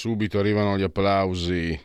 [0.00, 1.78] Subito, arrivano gli applausi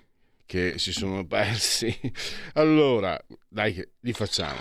[0.46, 1.94] che si sono persi.
[2.54, 3.20] Allora,
[3.50, 4.55] dai, li facciamo.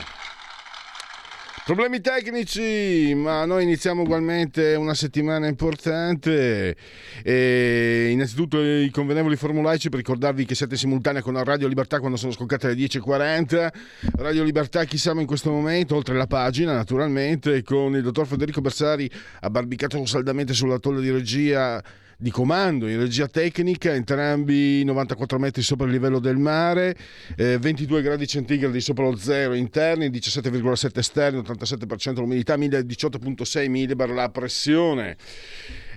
[1.64, 6.76] Problemi tecnici, ma noi iniziamo ugualmente una settimana importante.
[7.22, 12.32] E innanzitutto i convenevoli formulaici per ricordarvi che siete simultanea con Radio Libertà quando sono
[12.32, 13.68] scoccate le 10.40.
[14.16, 15.94] Radio Libertà, chi siamo in questo momento?
[15.94, 19.08] Oltre la pagina, naturalmente, con il dottor Federico Bersari
[19.42, 21.80] abbarbicato saldamente sulla tolla di regia
[22.24, 26.96] di comando in regia tecnica, entrambi 94 metri sopra il livello del mare,
[27.36, 34.30] eh, 22 gradi centigradi sopra lo zero interni, 17,7 esterni, 87% l'umidità, 1018,6 millibar la
[34.30, 35.18] pressione.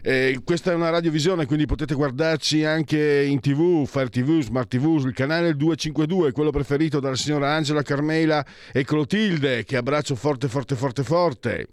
[0.01, 5.05] Eh, questa è una radiovisione, quindi potete guardarci anche in tv, Fire TV, Smart TV,
[5.05, 10.75] il canale 252, quello preferito dalla signora Angela Carmela e Clotilde, che abbraccio forte, forte,
[10.75, 11.67] forte, forte.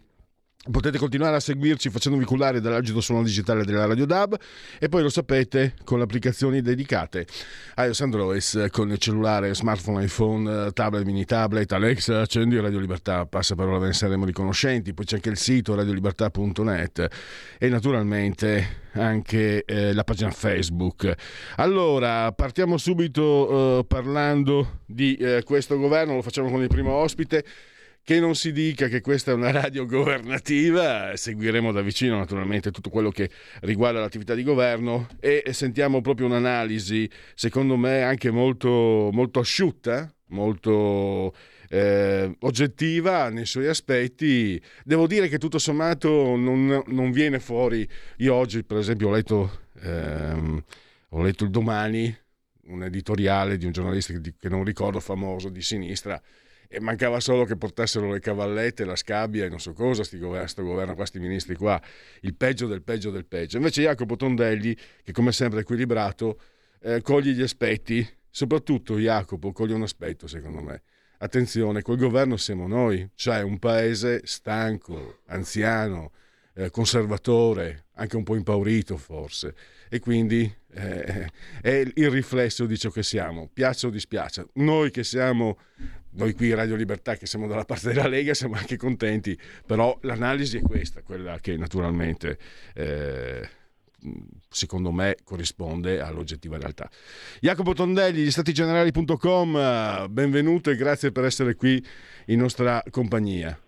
[0.71, 4.35] Potete continuare a seguirci facendovi cullare dall'agito suono digitale della Radio DAB
[4.79, 7.27] e poi lo sapete con le applicazioni dedicate.
[7.77, 13.55] iOS Android con il cellulare, smartphone, iPhone, tablet, mini tablet, Alexa, accendi Radio Libertà, passa
[13.55, 17.09] parola ve ne saremo riconoscenti, poi c'è anche il sito radiolibertà.net
[17.59, 21.13] e naturalmente anche eh, la pagina Facebook.
[21.57, 27.45] Allora, partiamo subito eh, parlando di eh, questo governo, lo facciamo con il primo ospite
[28.05, 32.91] che non si dica che questa è una radio governativa, seguiremo da vicino naturalmente tutto
[32.91, 33.31] quello che
[33.63, 41.35] riguarda l'attività di governo e sentiamo proprio un'analisi, secondo me anche molto, molto asciutta, molto
[41.71, 44.61] eh, oggettiva nei suoi aspetti.
[44.85, 47.89] Devo dire che tutto sommato non, non viene fuori.
[48.19, 50.63] Io oggi, per esempio, ho letto, ehm,
[51.09, 52.15] ho letto il domani
[52.67, 56.21] un editoriale di un giornalista che, non ricordo famoso di sinistra
[56.75, 60.49] e mancava solo che portassero le cavallette, la scabbia e non so cosa, sti governo,
[60.49, 61.81] sto governo, questi ministri qua,
[62.23, 63.59] il peggio del peggio del peggio.
[63.59, 66.41] Invece Jacopo Tondelli, che come sempre è equilibrato,
[66.81, 70.83] eh, coglie gli aspetti, soprattutto Jacopo coglie un aspetto secondo me.
[71.19, 76.11] Attenzione, quel governo siamo noi, cioè un paese stanco, anziano,
[76.55, 79.55] eh, conservatore, anche un po' impaurito forse,
[79.89, 81.31] e quindi eh,
[81.61, 84.45] è il riflesso di ciò che siamo, piaccia o dispiaccia.
[84.55, 85.59] Noi che siamo
[86.15, 90.59] noi qui Radio Libertà che siamo dalla parte della Lega siamo anche contenti, però l'analisi
[90.59, 92.39] è questa, quella che naturalmente
[92.75, 93.49] eh,
[94.49, 96.89] secondo me corrisponde all'oggettiva realtà.
[97.41, 101.85] Jacopo Tondelli, gli statigenerali.com, benvenuto e grazie per essere qui
[102.27, 103.59] in nostra compagnia.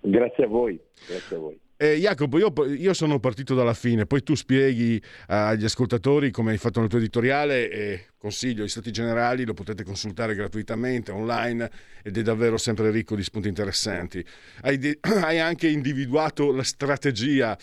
[0.00, 1.63] Grazie a voi, grazie a voi.
[1.84, 6.56] Eh, Jacopo, io, io, sono partito dalla fine, poi tu spieghi agli ascoltatori come hai
[6.56, 11.70] fatto nel tuo editoriale e consiglio gli stati generali, lo potete consultare gratuitamente online
[12.02, 14.24] ed è davvero sempre ricco di spunti interessanti.
[14.62, 17.54] Hai, de- hai anche individuato la strategia,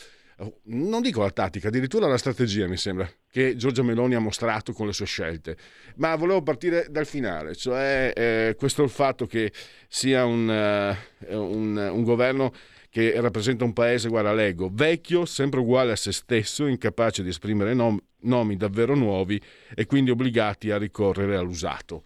[0.65, 4.85] non dico la tattica, addirittura la strategia mi sembra, che Giorgia Meloni ha mostrato con
[4.85, 5.57] le sue scelte.
[5.95, 9.51] Ma volevo partire dal finale, cioè eh, questo è il fatto che
[9.87, 12.53] sia un, uh, un, un governo
[12.91, 17.73] che rappresenta un paese, guarda, leggo, vecchio, sempre uguale a se stesso, incapace di esprimere
[17.73, 19.41] nom- nomi davvero nuovi
[19.73, 22.03] e quindi obbligati a ricorrere all'usato.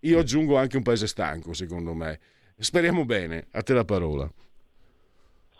[0.00, 2.18] Io aggiungo anche un paese stanco, secondo me.
[2.56, 4.26] Speriamo bene, a te la parola.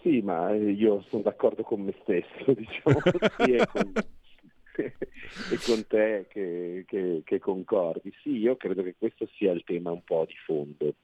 [0.00, 3.92] Sì, ma io sono d'accordo con me stesso, diciamo così, e, con,
[4.72, 8.10] e con, te che, che, che concordi.
[8.22, 10.94] Sì, io credo che questo sia il tema un po' di fondo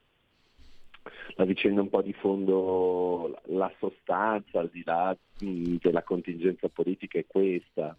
[1.35, 7.25] la vicenda un po' di fondo, la sostanza al di là della contingenza politica è
[7.27, 7.95] questa.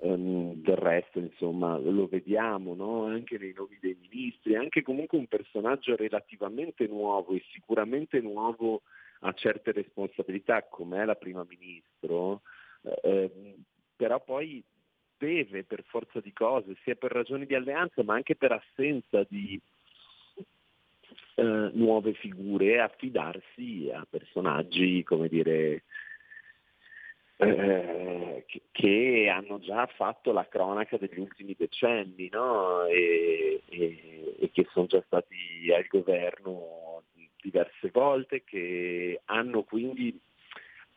[0.00, 3.06] Um, del resto, insomma, lo vediamo no?
[3.06, 8.82] anche nei nomi dei ministri, anche comunque un personaggio relativamente nuovo e sicuramente nuovo
[9.20, 12.42] a certe responsabilità, come è la prima ministro,
[13.02, 13.56] eh,
[13.96, 14.62] però poi
[15.18, 19.60] deve per forza di cose, sia per ragioni di alleanza, ma anche per assenza di,
[21.38, 25.84] eh, nuove figure e affidarsi a personaggi, come dire,
[27.36, 32.84] eh, che, hanno già fatto la cronaca degli ultimi decenni no?
[32.86, 37.04] e, e, e, che sono già stati al governo
[37.40, 40.18] diverse volte, che hanno quindi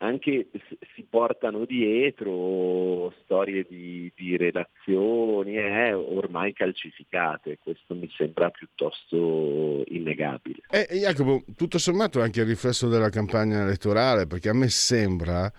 [0.02, 0.48] anche
[0.96, 10.62] si portano dietro storie di, di relazioni eh, ormai calcificate, questo mi sembra piuttosto innegabile.
[10.70, 15.52] Eh, Jacopo, tutto sommato è anche il riflesso della campagna elettorale, perché a me sembra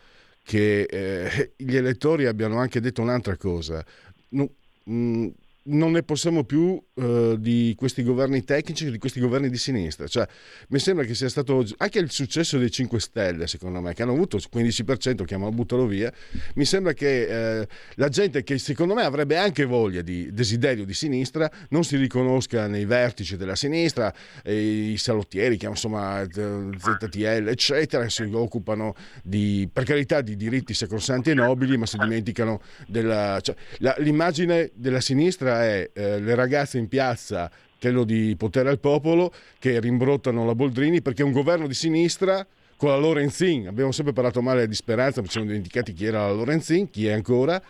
[0.42, 3.84] che eh, gli elettori abbiano anche detto un'altra cosa.
[4.30, 4.48] No,
[4.84, 5.28] mh, mm,
[5.64, 10.06] non ne possiamo più uh, di questi governi tecnici, di questi governi di sinistra.
[10.06, 10.26] Cioè,
[10.68, 14.12] mi sembra che sia stato anche il successo dei 5 Stelle, secondo me, che hanno
[14.12, 16.12] avuto il 15%, che hanno buttato via.
[16.54, 20.94] Mi sembra che eh, la gente che secondo me avrebbe anche voglia di desiderio di
[20.94, 24.12] sinistra non si riconosca nei vertici della sinistra,
[24.44, 31.34] i salottieri, che insomma ZTL, eccetera, si occupano di, per carità, di diritti sacrosanti e
[31.34, 33.38] nobili, ma si dimenticano della...
[33.40, 38.78] Cioè, la, l'immagine della sinistra è eh, le ragazze in piazza quello di potere al
[38.78, 42.46] popolo che rimbrottano la Boldrini perché un governo di sinistra
[42.76, 46.26] con la Lorenzin, abbiamo sempre parlato male di Speranza, ma ci siamo dimenticati chi era
[46.26, 47.62] la Lorenzin, chi è ancora,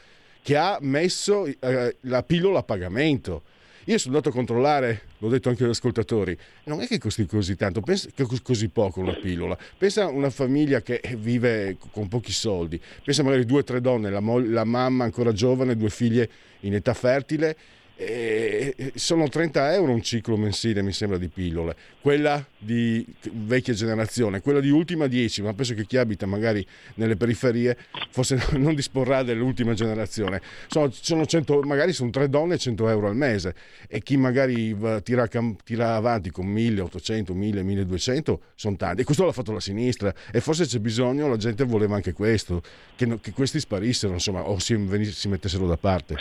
[0.43, 3.43] che ha messo eh, la pillola a pagamento.
[3.87, 7.56] Io sono andato a controllare, l'ho detto anche agli ascoltatori, non è che costi così
[7.56, 9.58] tanto, pensa che così poco una pillola.
[9.76, 14.08] Pensa a una famiglia che vive con pochi soldi, pensa magari due o tre donne,
[14.08, 16.31] la, mo- la mamma ancora giovane, due figlie
[16.61, 17.56] in età fertile
[17.97, 21.77] eh, sono 30 euro un ciclo mensile, mi sembra, di pillole.
[22.00, 27.17] Quella di vecchia generazione, quella di ultima 10, ma penso che chi abita magari nelle
[27.17, 27.77] periferie
[28.11, 30.41] forse non disporrà dell'ultima generazione.
[30.69, 33.55] Sono, sono 100, magari sono tre donne e 100 euro al mese
[33.89, 35.29] e chi magari tira,
[35.65, 39.03] tira avanti con 1800, 1000, 1200 sono tanti.
[39.03, 42.62] E questo l'ha fatto la sinistra e forse c'è bisogno, la gente voleva anche questo,
[42.97, 44.77] che, che questi sparissero, insomma, o si,
[45.12, 46.17] si mettessero da parte.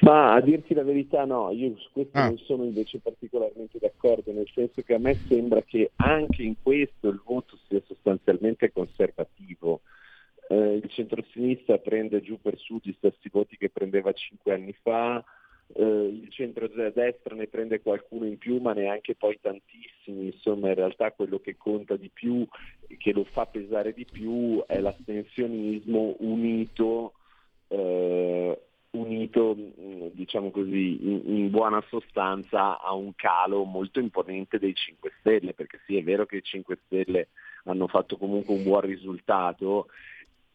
[0.00, 2.26] Ma a dirti la verità no, io su questo ah.
[2.26, 7.08] non sono invece particolarmente d'accordo, nel senso che a me sembra che anche in questo
[7.08, 9.80] il voto sia sostanzialmente conservativo.
[10.48, 15.22] Eh, il centro-sinistra prende giù per su gli stessi voti che prendeva cinque anni fa,
[15.74, 21.12] eh, il centro-destra ne prende qualcuno in più, ma neanche poi tantissimi, insomma in realtà
[21.12, 22.46] quello che conta di più,
[22.98, 27.14] che lo fa pesare di più, è l'astensionismo unito
[27.68, 28.58] eh,
[29.00, 35.12] unito, mm, diciamo così, in, in, buona sostanza a un calo molto imponente dei 5
[35.20, 37.28] Stelle, perché sì è vero che i 5 Stelle
[37.64, 39.88] hanno fatto comunque un buon risultato,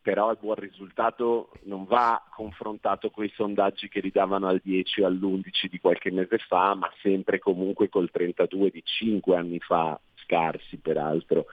[0.01, 5.01] però il buon risultato non va confrontato con i sondaggi che li davano al 10
[5.01, 10.00] o all'11 di qualche mese fa, ma sempre comunque col 32 di 5 anni fa,
[10.24, 11.45] scarsi peraltro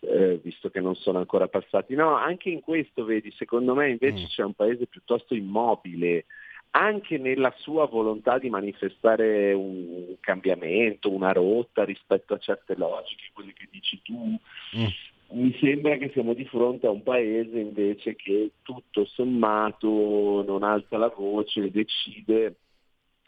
[0.00, 1.94] eh, visto che non sono ancora passati.
[1.94, 4.26] No, anche in questo, vedi, secondo me invece mm.
[4.26, 6.26] c'è un paese piuttosto immobile,
[6.70, 13.52] anche nella sua volontà di manifestare un cambiamento, una rotta rispetto a certe logiche, quelle
[13.52, 14.38] che dici tu.
[14.76, 14.86] Mm.
[15.28, 20.98] Mi sembra che siamo di fronte a un paese invece che tutto sommato non alza
[20.98, 22.54] la voce e decide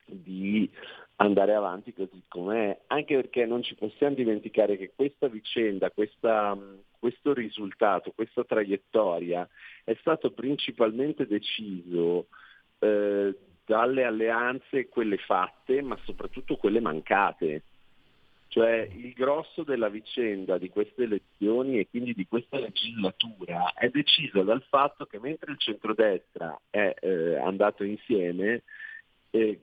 [0.04, 0.70] di
[1.20, 6.56] andare avanti così com'è, anche perché non ci possiamo dimenticare che questa vicenda, questa,
[6.98, 9.48] questo risultato, questa traiettoria
[9.84, 12.26] è stato principalmente deciso
[12.78, 17.62] eh, dalle alleanze, quelle fatte, ma soprattutto quelle mancate.
[18.50, 24.42] Cioè il grosso della vicenda di queste elezioni e quindi di questa legislatura è deciso
[24.42, 28.62] dal fatto che mentre il centrodestra è eh, andato insieme,
[29.30, 29.60] eh,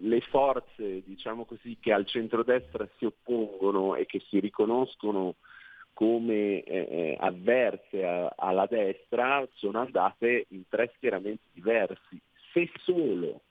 [0.00, 5.36] le forze diciamo così, che al centrodestra si oppongono e che si riconoscono
[5.92, 12.20] come eh, eh, avverse a, alla destra sono andate in tre schieramenti diversi.
[12.52, 13.42] Se solo,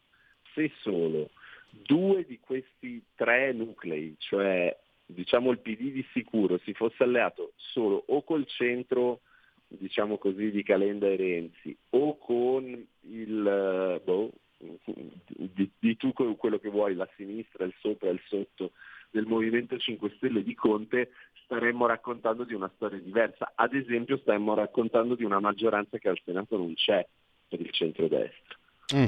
[0.53, 1.29] se solo
[1.69, 4.75] due di questi tre nuclei, cioè
[5.05, 9.21] diciamo il PD di sicuro, si fosse alleato solo o col centro
[9.67, 16.69] diciamo così, di Calenda e Renzi o con il, boh, di, di tu quello che
[16.69, 18.71] vuoi, la sinistra, il sopra, il sotto
[19.09, 21.11] del Movimento 5 Stelle di Conte,
[21.43, 23.53] staremmo raccontando di una storia diversa.
[23.55, 27.05] Ad esempio staremmo raccontando di una maggioranza che al Senato non c'è
[27.47, 28.55] per il centrodestra.
[28.95, 29.05] Mm.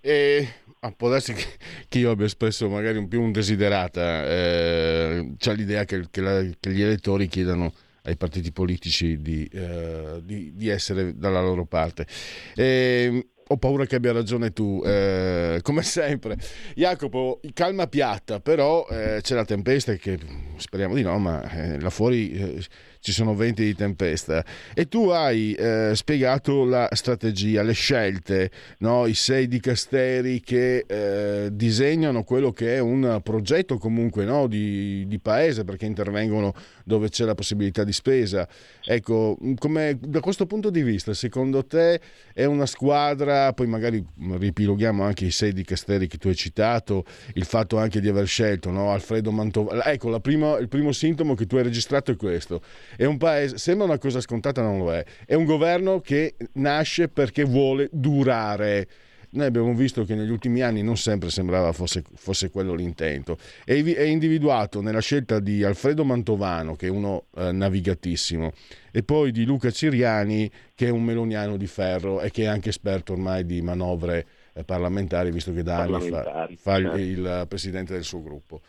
[0.00, 0.48] E
[0.80, 1.44] ah, può darsi che,
[1.88, 6.42] che, io abbia espresso magari un più un desiderata, eh, c'è l'idea che, che, la,
[6.60, 7.72] che, gli elettori chiedano
[8.02, 12.06] ai partiti politici di, eh, di, di essere dalla loro parte.
[12.54, 16.36] E, ho paura che abbia ragione tu, eh, come sempre.
[16.74, 20.18] Jacopo, calma piatta, però eh, c'è la tempesta che
[20.56, 22.64] speriamo di no, ma eh, là fuori eh,
[23.06, 24.44] ci sono venti di tempesta.
[24.74, 29.06] E tu hai eh, spiegato la strategia, le scelte, no?
[29.06, 34.48] i sei dicasteri che eh, disegnano quello che è un progetto comunque no?
[34.48, 38.48] di, di, paese perché intervengono dove c'è la possibilità di spesa.
[38.84, 42.00] Ecco, da questo punto di vista, secondo te
[42.32, 47.44] è una squadra, poi magari ripiloghiamo anche i sei dicasteri che tu hai citato, il
[47.44, 48.90] fatto anche di aver scelto no?
[48.90, 49.80] Alfredo Mantovano.
[49.82, 52.62] Ecco, prima, il primo sintomo che tu hai registrato è questo.
[52.96, 55.04] È un paese, sembra una cosa scontata, non lo è.
[55.24, 58.88] È un governo che nasce perché vuole durare.
[59.30, 63.36] Noi abbiamo visto che negli ultimi anni non sempre sembrava fosse, fosse quello l'intento.
[63.64, 68.52] È, è, individuato nella scelta di Alfredo Mantovano, che è uno eh, navigatissimo,
[68.90, 72.70] e poi di Luca Ciriani, che è un meloniano di ferro e che è anche
[72.70, 76.98] esperto ormai di manovre eh, parlamentari, visto che da anni fa, fa il, certo.
[76.98, 78.62] il, presidente del suo gruppo.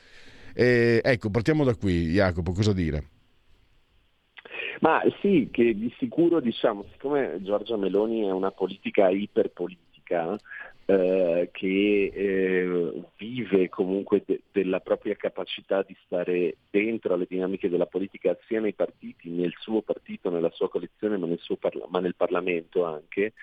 [0.54, 3.16] E, ecco, partiamo da qui, Jacopo, cosa dire?
[4.82, 10.38] Ma sì, che di sicuro diciamo, siccome Giorgia Meloni è una politica iperpolitica,
[10.86, 17.88] eh, che eh, vive comunque de- della propria capacità di stare dentro alle dinamiche della
[17.88, 22.16] politica sia nei partiti, nel suo partito, nella sua coalizione, ma nel, parla- ma nel
[22.16, 23.34] Parlamento anche,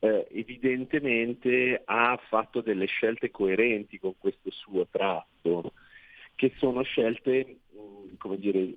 [0.00, 5.72] eh, evidentemente ha fatto delle scelte coerenti con questo suo tratto,
[6.36, 7.56] che sono scelte
[8.18, 8.74] come dire,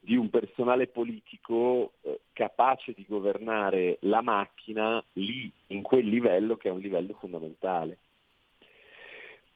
[0.00, 6.68] di un personale politico eh, capace di governare la macchina lì, in quel livello che
[6.68, 7.98] è un livello fondamentale.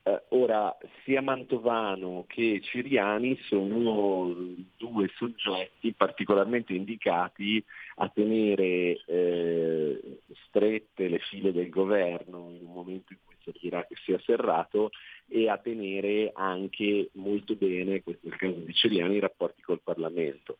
[0.06, 4.32] Eh, ora, sia Mantovano che Ciriani sono
[4.76, 7.62] due soggetti particolarmente indicati
[7.96, 14.18] a tenere eh, strette le file del governo in un momento in servirà che sia
[14.24, 14.90] serrato
[15.28, 19.80] e a tenere anche molto bene, questo è il caso di Ciriani, i rapporti col
[19.82, 20.56] Parlamento.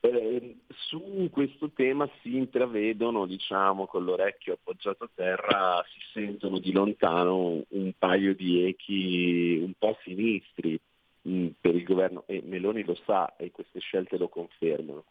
[0.00, 6.72] Eh, su questo tema si intravedono, diciamo, con l'orecchio appoggiato a terra, si sentono di
[6.72, 10.78] lontano un paio di echi un po' sinistri
[11.22, 15.04] mh, mm, per il governo e Meloni lo sa e queste scelte lo confermano.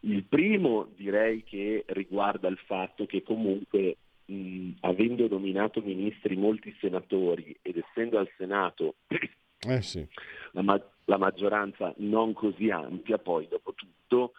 [0.00, 3.96] Il primo direi che riguarda il fatto che comunque
[4.28, 8.96] mh, avendo nominato ministri molti senatori ed essendo al Senato
[9.66, 10.06] eh sì.
[10.52, 14.32] la, ma- la, maggioranza non così ampia, poi dopo tutto,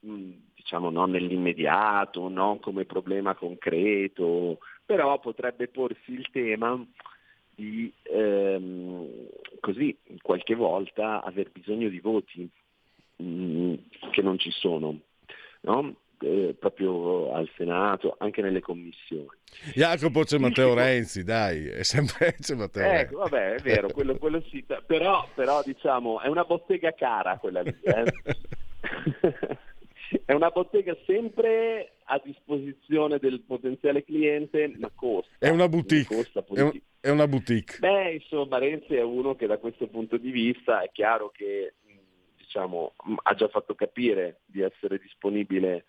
[0.00, 6.84] mh, diciamo non nell'immediato, non come problema concreto, però potrebbe porsi il tema
[7.54, 9.28] di ehm,
[9.60, 12.48] così qualche volta aver bisogno di voti
[13.16, 13.74] mh,
[14.10, 15.00] che non ci sono.
[15.60, 15.94] No?
[16.20, 19.28] Eh, proprio al Senato, anche nelle commissioni.
[19.74, 23.14] Jacopo c'è Matteo Renzi, dai, è sempre c'è Matteo ecco, Renzi.
[23.14, 27.76] vabbè, è vero, quello, quello sì, però, però, diciamo è una bottega cara quella lì.
[27.82, 28.04] Eh?
[30.24, 35.32] è una bottega sempre a disposizione del potenziale cliente, ma costa.
[35.38, 36.16] È una boutique.
[36.16, 37.78] Costa è, un, è una boutique.
[37.78, 41.74] Beh, insomma, Renzi è uno che da questo punto di vista è chiaro che
[42.36, 45.86] diciamo, ha già fatto capire di essere disponibile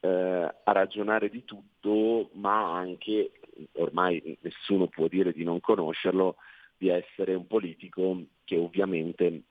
[0.00, 3.32] eh, a ragionare di tutto, ma anche,
[3.72, 6.36] ormai nessuno può dire di non conoscerlo,
[6.76, 9.42] di essere un politico che ovviamente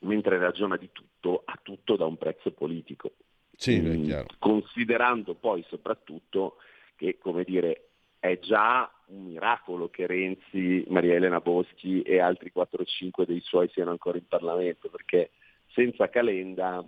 [0.00, 3.12] mentre ragiona di tutto ha tutto da un prezzo politico.
[3.56, 6.56] Sì, mm, considerando poi soprattutto
[6.96, 7.88] che come dire,
[8.18, 13.90] è già un miracolo che Renzi, Maria Elena Boschi e altri 4-5 dei suoi siano
[13.90, 15.32] ancora in Parlamento, perché
[15.66, 16.84] senza Calenda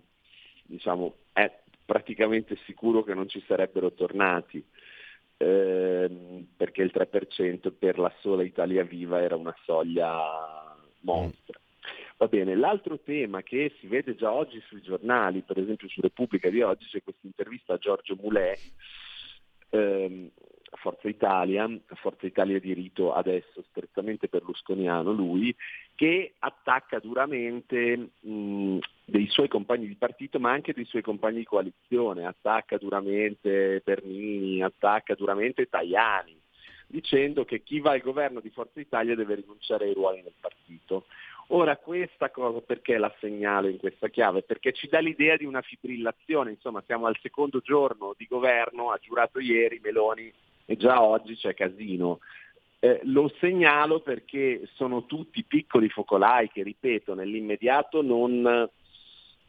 [0.62, 1.50] diciamo, è
[1.86, 4.62] praticamente sicuro che non ci sarebbero tornati,
[5.38, 11.58] ehm, perché il 3% per la sola Italia Viva era una soglia monstra.
[12.18, 16.48] Va bene, l'altro tema che si vede già oggi sui giornali, per esempio su Repubblica
[16.48, 18.58] di oggi c'è questa intervista a Giorgio Moulet,
[19.70, 20.30] ehm,
[20.78, 25.54] Forza Italia, Forza Italia di rito adesso strettamente berlusconiano lui,
[25.94, 28.78] che attacca duramente mh,
[29.08, 34.62] dei suoi compagni di partito ma anche dei suoi compagni di coalizione, attacca duramente Bernini,
[34.62, 36.36] attacca duramente Tajani,
[36.88, 41.06] dicendo che chi va al governo di Forza Italia deve rinunciare ai ruoli del partito.
[41.50, 44.42] Ora questa cosa perché la segnalo in questa chiave?
[44.42, 48.98] Perché ci dà l'idea di una fibrillazione, insomma siamo al secondo giorno di governo, ha
[49.00, 50.32] giurato ieri Meloni
[50.64, 52.18] e già oggi c'è casino.
[52.80, 58.68] Eh, lo segnalo perché sono tutti piccoli focolai che, ripeto, nell'immediato non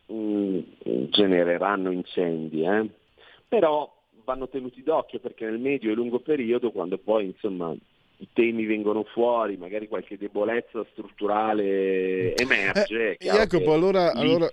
[0.07, 0.59] mh,
[0.89, 2.89] mm, genereranno incendi, eh?
[3.47, 7.73] però vanno tenuti d'occhio perché nel medio e lungo periodo, quando poi insomma,
[8.17, 13.17] i temi vengono fuori, magari qualche debolezza strutturale emerge.
[13.17, 14.49] Eh, Jacopo, allora, allora,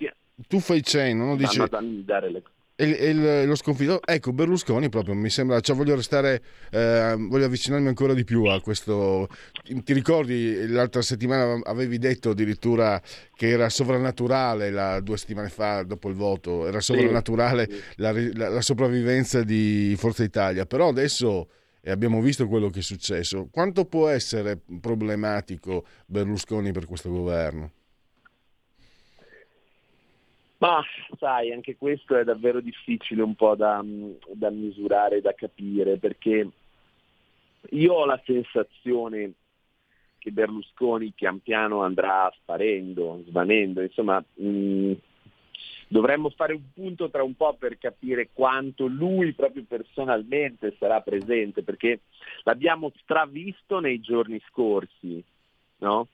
[0.47, 1.35] tu fai cenno, no?
[1.35, 1.61] dici...
[2.03, 2.43] dare le
[2.75, 7.87] e, e lo sconfitto ecco Berlusconi proprio mi sembra cioè voglio restare eh, voglio avvicinarmi
[7.87, 9.29] ancora di più a questo
[9.63, 13.01] ti ricordi l'altra settimana avevi detto addirittura
[13.33, 17.81] che era sovrannaturale la, due settimane fa dopo il voto era sovrannaturale sì.
[17.95, 22.83] La, la, la, sopravvivenza di Forza Italia però adesso e abbiamo visto quello che è
[22.83, 27.71] successo quanto può essere problematico Berlusconi per questo governo?
[30.65, 30.83] Ma
[31.19, 33.85] sai, anche questo è davvero difficile un po' da,
[34.33, 36.49] da misurare, da capire, perché
[37.69, 39.33] io ho la sensazione
[40.17, 44.93] che Berlusconi pian piano andrà sparendo, svanendo, insomma mh,
[45.87, 51.61] dovremmo fare un punto tra un po' per capire quanto lui proprio personalmente sarà presente,
[51.61, 51.99] perché
[52.41, 55.23] l'abbiamo stravisto nei giorni scorsi,
[55.77, 56.07] no?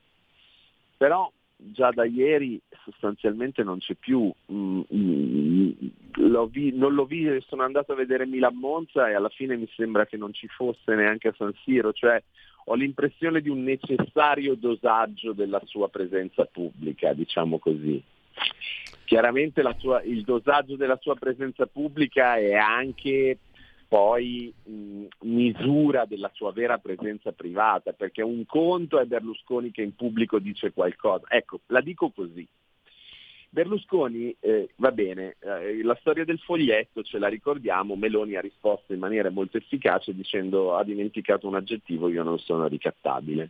[0.98, 1.32] Però
[1.72, 4.32] già da ieri sostanzialmente non c'è più.
[4.52, 5.72] Mm, mm,
[6.16, 9.70] l'ho vi, non l'ho visto, sono andato a vedere Milan Monza e alla fine mi
[9.76, 12.22] sembra che non ci fosse neanche a San Siro, cioè
[12.66, 18.02] ho l'impressione di un necessario dosaggio della sua presenza pubblica, diciamo così.
[19.06, 23.38] Chiaramente sua, il dosaggio della sua presenza pubblica è anche
[23.92, 29.96] poi mh, misura della sua vera presenza privata, perché un conto è Berlusconi che in
[29.96, 31.26] pubblico dice qualcosa.
[31.28, 32.48] Ecco, la dico così.
[33.50, 38.94] Berlusconi, eh, va bene, eh, la storia del foglietto ce la ricordiamo, Meloni ha risposto
[38.94, 43.50] in maniera molto efficace dicendo ha dimenticato un aggettivo, io non sono ricattabile.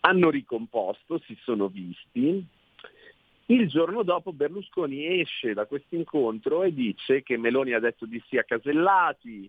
[0.00, 2.42] Hanno ricomposto, si sono visti,
[3.46, 8.22] il giorno dopo Berlusconi esce da questo incontro e dice che Meloni ha detto di
[8.28, 9.48] sì a Casellati,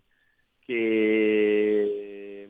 [0.60, 2.48] che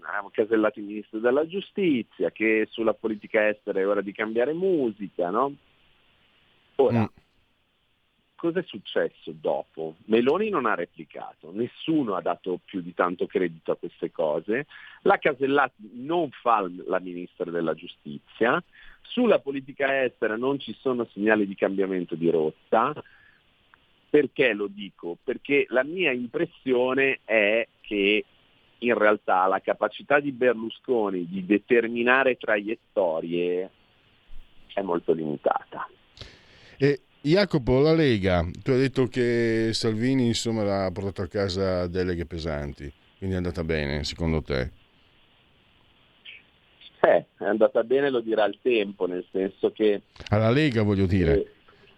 [0.00, 5.54] ha Casellati ministro della giustizia, che sulla politica estera è ora di cambiare musica, no?
[6.76, 7.23] Ora, mm.
[8.44, 9.94] Cosa è successo dopo?
[10.04, 14.66] Meloni non ha replicato, nessuno ha dato più di tanto credito a queste cose,
[15.00, 18.62] la Casellati non fa la ministra della giustizia,
[19.00, 22.92] sulla politica estera non ci sono segnali di cambiamento di rotta.
[24.10, 25.16] Perché lo dico?
[25.24, 28.24] Perché la mia impressione è che
[28.76, 33.70] in realtà la capacità di Berlusconi di determinare traiettorie
[34.74, 35.88] è molto limitata.
[36.76, 42.26] E Jacopo, la Lega, tu hai detto che Salvini insomma ha portato a casa deleghe
[42.26, 44.70] pesanti, quindi è andata bene secondo te?
[47.00, 50.02] Eh, è andata bene, lo dirà il tempo, nel senso che...
[50.28, 51.50] Alla Lega voglio dire, eh,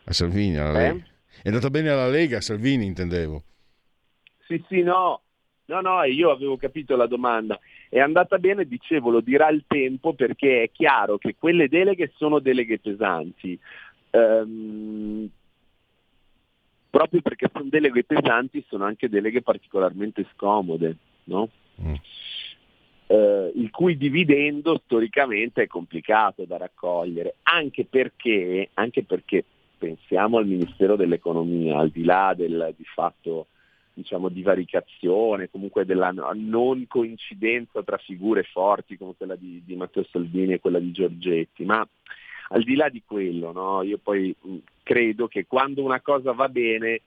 [0.05, 0.93] a Salvini, alla eh?
[0.93, 1.07] Lega.
[1.43, 3.43] È andata bene alla Lega, a Salvini intendevo.
[4.47, 5.23] Sì, sì, no,
[5.65, 7.59] no, no, io avevo capito la domanda.
[7.89, 12.39] È andata bene, dicevo, lo dirà il tempo perché è chiaro che quelle deleghe sono
[12.39, 13.59] deleghe pesanti.
[14.18, 15.29] Um,
[16.90, 21.48] proprio perché sono deleghe pesanti, sono anche deleghe particolarmente scomode, no?
[21.81, 21.94] Mm
[23.07, 29.44] eh, il cui dividendo storicamente è complicato da raccogliere, anche perché, anche perché
[29.79, 33.46] pensiamo al Ministero dell'Economia, al di là del di fatto
[33.92, 40.55] diciamo, divaricazione, comunque della non coincidenza tra figure forti come quella di, di Matteo Salvini
[40.55, 41.87] e quella di Giorgetti, ma
[42.49, 46.49] al di là di quello, no, io poi mh, credo che quando una cosa va
[46.49, 47.03] bene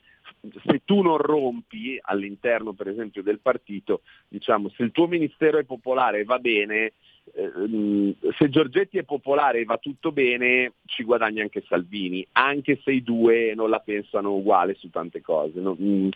[0.66, 5.64] se tu non rompi all'interno per esempio del partito, diciamo, se il tuo ministero è
[5.64, 6.94] popolare e va bene,
[7.34, 12.92] eh, se Giorgetti è popolare e va tutto bene, ci guadagna anche Salvini, anche se
[12.92, 15.76] i due non la pensano uguale su tante cose, no?
[15.80, 16.10] mm,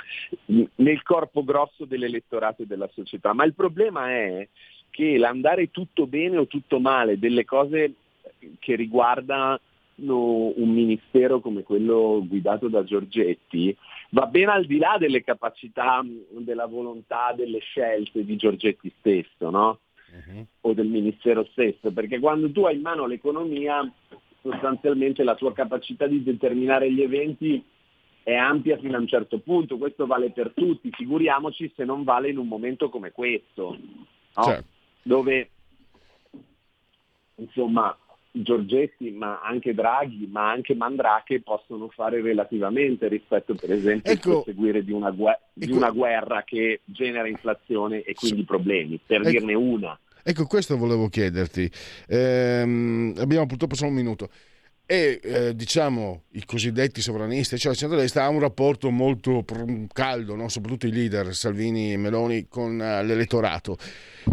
[0.76, 3.34] nel corpo grosso dell'elettorato e della società.
[3.34, 4.48] Ma il problema è
[4.90, 7.94] che l'andare tutto bene o tutto male delle cose
[8.60, 9.60] che riguardano
[9.96, 13.76] un ministero come quello guidato da Giorgetti
[14.10, 19.80] va ben al di là delle capacità, della volontà, delle scelte di Giorgetti stesso, no?
[20.14, 20.46] uh-huh.
[20.62, 23.92] O del Ministero stesso, perché quando tu hai in mano l'economia,
[24.42, 27.64] sostanzialmente la tua capacità di determinare gli eventi
[28.24, 32.30] è ampia fino a un certo punto, questo vale per tutti, figuriamoci se non vale
[32.30, 33.78] in un momento come questo,
[34.36, 34.44] no?
[34.44, 34.68] certo.
[35.02, 35.50] dove
[37.36, 37.98] insomma
[38.36, 44.43] Giorgetti, ma anche Draghi, ma anche Mandrake possono fare relativamente rispetto per esempio ecco, al
[44.43, 48.46] proseguire di, una, gu- di ecco, una, guerra che genera inflazione e quindi sì.
[48.46, 50.00] problemi, per ecco, dirne una.
[50.24, 51.69] Ecco, questo volevo chiederti.
[52.08, 54.30] Ehm, abbiamo purtroppo solo un minuto
[54.86, 59.46] e eh, diciamo i cosiddetti sovranisti, cioè il centrodestra ha un rapporto molto
[59.93, 60.50] caldo, no?
[60.50, 63.78] soprattutto i leader Salvini e Meloni con uh, l'elettorato.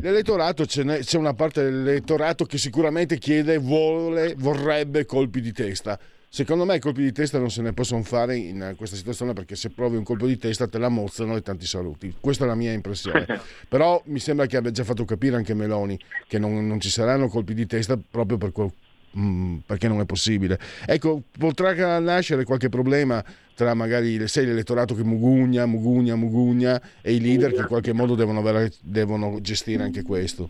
[0.01, 5.99] L'elettorato c'è, c'è una parte dell'elettorato che sicuramente chiede, vuole, vorrebbe colpi di testa.
[6.33, 9.57] Secondo me i colpi di testa non se ne possono fare in questa situazione perché
[9.57, 12.15] se provi un colpo di testa te la mozzano e tanti saluti.
[12.21, 13.27] Questa è la mia impressione.
[13.69, 17.29] Però mi sembra che abbia già fatto capire anche Meloni che non, non ci saranno
[17.29, 18.71] colpi di testa proprio per quel,
[19.19, 20.59] mm, perché non è possibile.
[20.87, 23.23] Ecco, potrà nascere qualche problema
[23.55, 28.15] tra magari sei l'elettorato che mugugna, mugugna, mugugna e i leader che in qualche modo
[28.15, 30.49] devono, avere, devono gestire anche questo.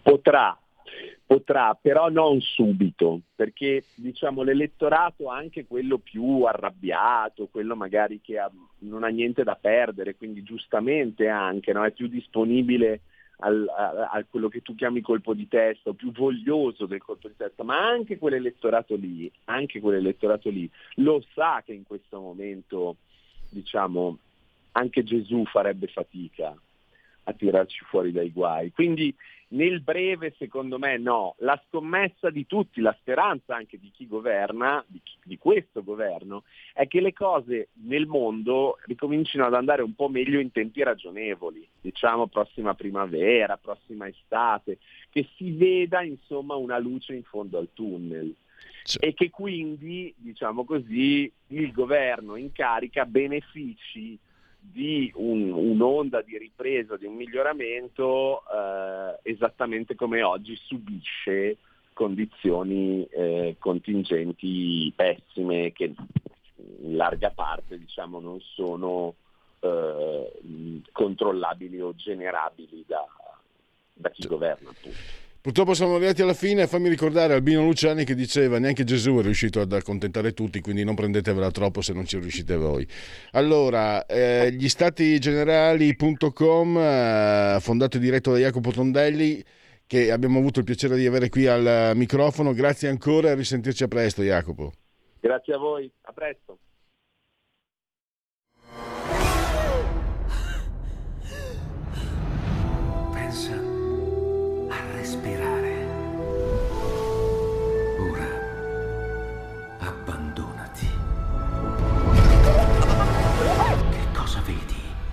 [0.00, 0.56] Potrà,
[1.26, 8.48] potrà, però non subito, perché diciamo, l'elettorato, anche quello più arrabbiato, quello magari che ha,
[8.80, 11.84] non ha niente da perdere, quindi giustamente anche no?
[11.84, 13.00] è più disponibile
[13.38, 17.36] al, a, quello che tu chiami colpo di testa, o più voglioso del colpo di
[17.36, 22.96] testa, ma anche quell'elettorato lì, anche quell'elettorato lì lo sa che in questo momento,
[23.50, 24.18] diciamo,
[24.72, 26.54] anche Gesù farebbe fatica
[27.28, 28.70] a tirarci fuori dai guai.
[28.70, 29.14] Quindi
[29.56, 31.34] nel breve, secondo me, no.
[31.38, 36.44] La scommessa di tutti, la speranza anche di chi governa, di, chi, di, questo governo,
[36.74, 41.66] è che le cose nel mondo ricomincino ad andare un po' meglio in tempi ragionevoli,
[41.80, 44.78] diciamo prossima primavera, prossima estate,
[45.10, 48.34] che si veda insomma una luce in fondo al tunnel.
[49.00, 54.16] E che quindi, diciamo così, il governo in carica benefici
[54.70, 61.56] di un, un'onda di ripresa, di un miglioramento eh, esattamente come oggi subisce
[61.92, 65.94] condizioni eh, contingenti pessime che
[66.82, 69.14] in larga parte diciamo, non sono
[69.60, 73.06] eh, controllabili o generabili da,
[73.92, 74.70] da chi governa.
[74.70, 75.25] Appunto.
[75.46, 76.66] Purtroppo siamo arrivati alla fine.
[76.66, 80.96] Fammi ricordare Albino Luciani che diceva: Neanche Gesù è riuscito ad accontentare tutti, quindi non
[80.96, 82.84] prendetevela troppo se non ci riuscite voi.
[83.30, 89.40] Allora, eh, gli stati generali.com, eh, fondato e diretto da Jacopo Tondelli,
[89.86, 92.52] che abbiamo avuto il piacere di avere qui al microfono.
[92.52, 94.72] Grazie ancora e a risentirci a presto, Jacopo.
[95.20, 96.58] Grazie a voi, a presto.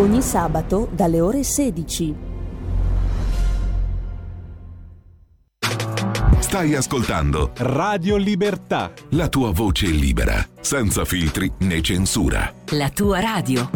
[0.00, 2.28] Ogni sabato dalle ore 16.
[6.38, 8.92] Stai ascoltando Radio Libertà.
[9.10, 12.52] La tua voce libera, senza filtri né censura.
[12.70, 13.70] La tua radio.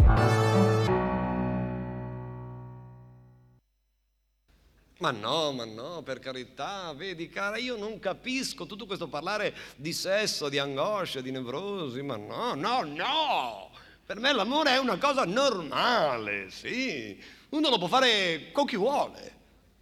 [4.97, 9.93] Ma no, ma no, per carità, vedi cara, io non capisco tutto questo parlare di
[9.93, 13.83] sesso, di angoscia, di nevrosi, ma no, no, no!
[14.05, 17.19] Per me l'amore è una cosa normale, sì.
[17.49, 19.33] Uno lo può fare con chi vuole.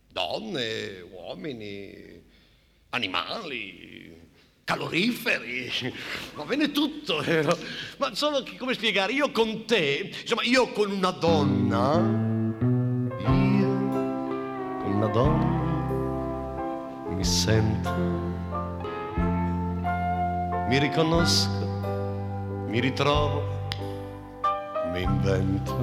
[0.10, 2.24] Donne, uomini,
[2.92, 4.18] animali,
[4.64, 5.70] caloriferi,
[6.36, 7.58] va bene tutto, vero?
[7.98, 11.96] Ma solo che, come spiegare, io con te, insomma, io con una donna,
[13.20, 13.68] io
[14.80, 15.62] con una donna
[17.10, 17.92] mi sento,
[20.70, 23.53] mi riconosco, mi ritrovo
[24.93, 25.75] mi invento,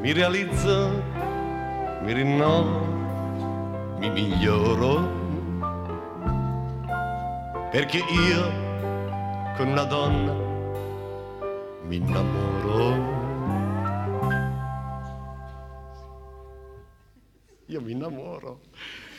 [0.00, 1.02] mi realizzo,
[2.02, 2.86] mi rinnovo,
[3.98, 4.96] mi miglioro,
[7.70, 8.66] perché io
[9.58, 10.32] con una donna
[11.82, 13.16] mi innamoro.
[17.66, 18.60] Io mi innamoro.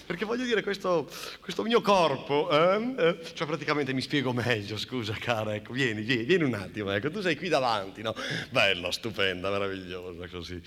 [0.09, 1.07] Perché voglio dire, questo,
[1.39, 6.23] questo mio corpo, eh, eh, cioè praticamente mi spiego meglio, scusa cara, ecco, vieni, vieni,
[6.23, 8.15] vieni un attimo, ecco, tu sei qui davanti, no?
[8.49, 10.59] Bella, stupenda, meravigliosa, così.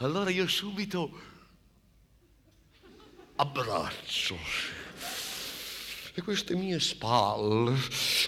[0.00, 1.10] Allora io subito
[3.36, 4.36] abbraccio
[6.18, 7.74] e queste mie spalle,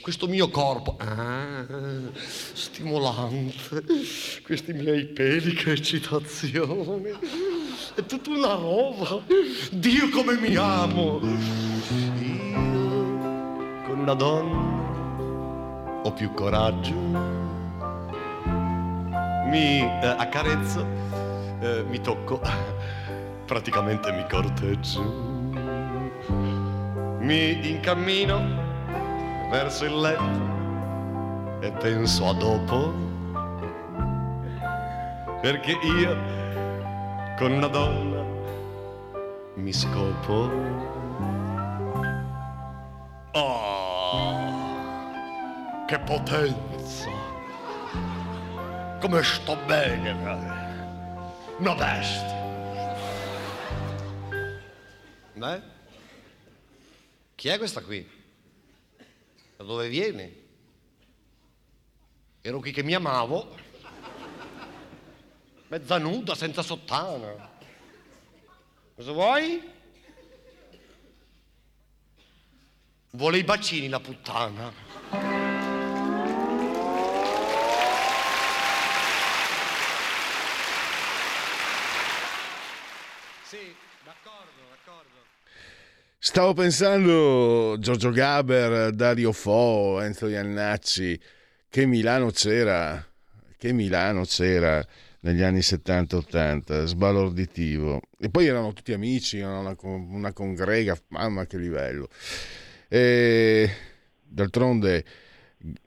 [0.02, 1.64] questo mio corpo, ah,
[2.52, 3.82] stimolante,
[4.44, 7.18] questi miei peli, che eccitazione
[7.94, 9.22] è tutta una roba.
[9.70, 11.18] Dio come mi amo.
[12.20, 12.58] Io
[13.86, 16.92] con una donna ho più coraggio.
[19.46, 20.86] Mi eh, accarezzo,
[21.60, 22.42] eh, mi tocco,
[23.46, 25.27] praticamente mi corteggi.
[27.20, 28.40] Mi incammino
[29.50, 32.92] verso il letto e penso a dopo,
[35.40, 36.16] perché io
[37.36, 38.24] con una donna
[39.54, 40.50] mi scopo.
[43.32, 44.36] Oh,
[45.86, 47.10] che potenza!
[49.00, 50.12] Come sto bene!
[51.58, 52.36] Una bestia!
[55.34, 55.76] Beh?
[57.38, 58.04] Chi è questa qui?
[59.56, 60.32] Da dove viene?
[62.40, 63.56] Ero qui che mi amavo,
[65.68, 67.48] mezza nuda, senza sottana.
[68.96, 69.62] Cosa vuoi?
[73.10, 75.37] Vuole i bacini la puttana.
[86.20, 91.18] Stavo pensando Giorgio Gaber, Dario Fo, Enzo Iannacci,
[91.68, 93.06] che Milano c'era,
[93.56, 94.84] che Milano c'era
[95.20, 98.00] negli anni 70-80, sbalorditivo.
[98.18, 102.08] E poi erano tutti amici, una, una congrega, mamma che livello.
[102.88, 103.70] E
[104.20, 105.04] d'altronde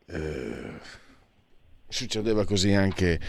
[0.06, 0.72] eh,
[1.90, 3.20] succedeva così anche,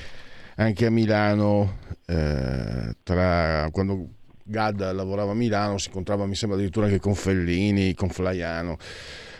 [0.54, 4.08] anche a Milano, eh, tra, quando
[4.52, 8.76] Gadda lavorava a Milano, si incontrava mi sembra addirittura anche con Fellini, con Flaiano.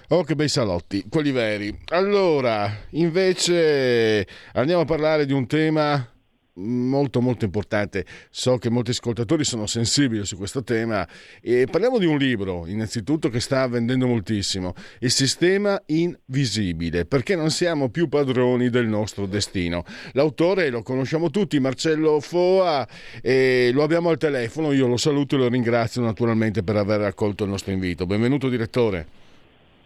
[0.08, 1.78] Oh, che bei salotti, quelli veri.
[1.90, 6.06] Allora, invece andiamo a parlare di un tema
[6.54, 8.04] molto molto importante.
[8.30, 11.06] So che molti ascoltatori sono sensibili su questo tema
[11.40, 17.50] e parliamo di un libro, innanzitutto che sta vendendo moltissimo, Il sistema invisibile, perché non
[17.50, 19.84] siamo più padroni del nostro destino.
[20.12, 22.86] L'autore lo conosciamo tutti, Marcello Foa,
[23.20, 27.44] e lo abbiamo al telefono, io lo saluto e lo ringrazio naturalmente per aver accolto
[27.44, 28.06] il nostro invito.
[28.06, 29.06] Benvenuto direttore.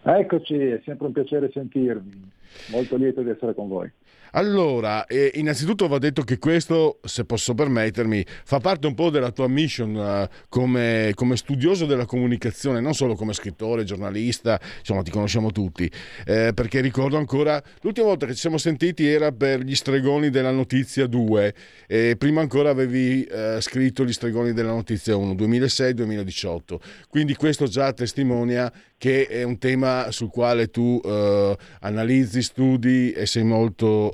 [0.03, 2.29] Eccoci, è sempre un piacere sentirvi,
[2.67, 3.91] molto lieto di essere con voi.
[4.37, 9.31] Allora, eh, innanzitutto va detto che questo, se posso permettermi, fa parte un po' della
[9.31, 15.09] tua mission uh, come, come, studioso della comunicazione, non solo come scrittore, giornalista, insomma ti
[15.09, 15.91] conosciamo tutti,
[16.23, 20.51] eh, perché ricordo ancora, l'ultima volta che ci siamo sentiti era per gli stregoni della
[20.51, 21.55] notizia 2
[21.87, 26.75] e prima ancora avevi eh, scritto gli stregoni della notizia 1, 2006-2018,
[27.09, 33.25] quindi questo già testimonia che è un tema sul quale tu uh, analizzi, studi e
[33.25, 34.13] sei molto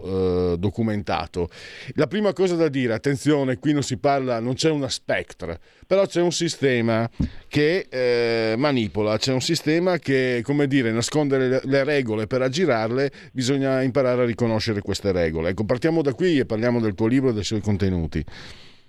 [0.54, 1.48] uh, documentato.
[1.96, 6.06] La prima cosa da dire, attenzione, qui non si parla, non c'è una spectra, però
[6.06, 7.10] c'è un sistema
[7.48, 13.12] che eh, manipola, c'è un sistema che, come dire, nasconde le, le, regole per aggirarle,
[13.32, 15.50] bisogna imparare a riconoscere queste regole.
[15.50, 18.24] Ecco, partiamo da qui e parliamo del tuo libro e dei suoi contenuti.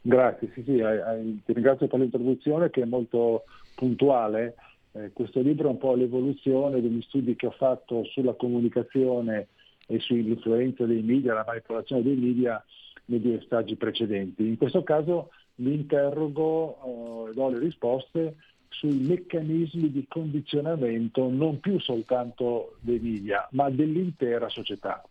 [0.07, 0.83] Grazie, sì, sì,
[1.47, 4.55] ti ringrazio per l'introduzione che è molto puntuale.
[4.97, 9.49] Eh, questo libro è un po' l'evoluzione degli studi che ho fatto sulla comunicazione
[9.87, 12.65] e sull'influenza dei media, la manipolazione dei media
[13.07, 14.47] nei due stagi precedenti.
[14.47, 18.37] In questo caso mi interrogo e eh, do le risposte
[18.69, 25.05] sui meccanismi di condizionamento non più soltanto dei media, ma dell'intera società.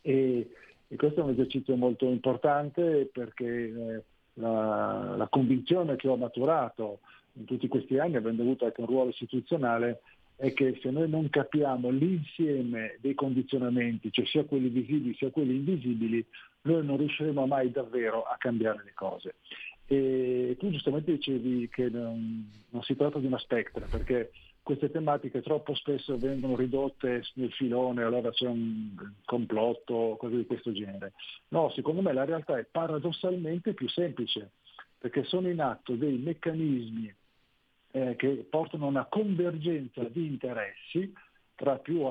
[0.00, 0.50] E,
[0.88, 4.02] e questo è un esercizio molto importante perché eh,
[4.34, 7.00] la, la, convinzione che ho maturato
[7.34, 10.02] in tutti questi anni, avendo avuto anche un ruolo istituzionale,
[10.36, 15.54] è che se noi non capiamo l'insieme dei condizionamenti, cioè sia quelli visibili sia quelli
[15.54, 16.24] invisibili,
[16.62, 19.34] noi non riusciremo mai davvero a cambiare le cose.
[19.86, 25.42] E tu giustamente dicevi che non, non si tratta di una spectra, perché queste tematiche
[25.42, 31.12] troppo spesso vengono ridotte nel filone, allora c'è un complotto, cose di questo genere.
[31.48, 34.52] No, secondo me la realtà è paradossalmente più semplice,
[34.98, 37.12] perché sono in atto dei meccanismi
[37.92, 41.12] eh, che portano a una convergenza di interessi
[41.54, 42.10] tra più,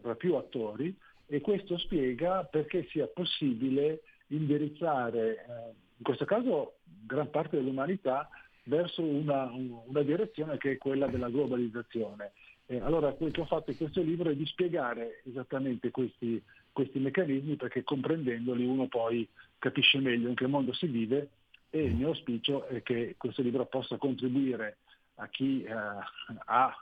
[0.00, 0.94] tra più attori
[1.26, 8.28] e questo spiega perché sia possibile indirizzare, eh, in questo caso, gran parte dell'umanità
[8.64, 12.32] verso una, una, direzione che è quella della globalizzazione.
[12.66, 16.98] Eh, allora quel che ho fatto in questo libro è di spiegare esattamente questi, questi
[16.98, 19.28] meccanismi perché comprendendoli uno poi
[19.58, 21.30] capisce meglio in che mondo si vive
[21.70, 24.78] e il mio auspicio è che questo libro possa contribuire
[25.20, 26.74] a chi eh, ha,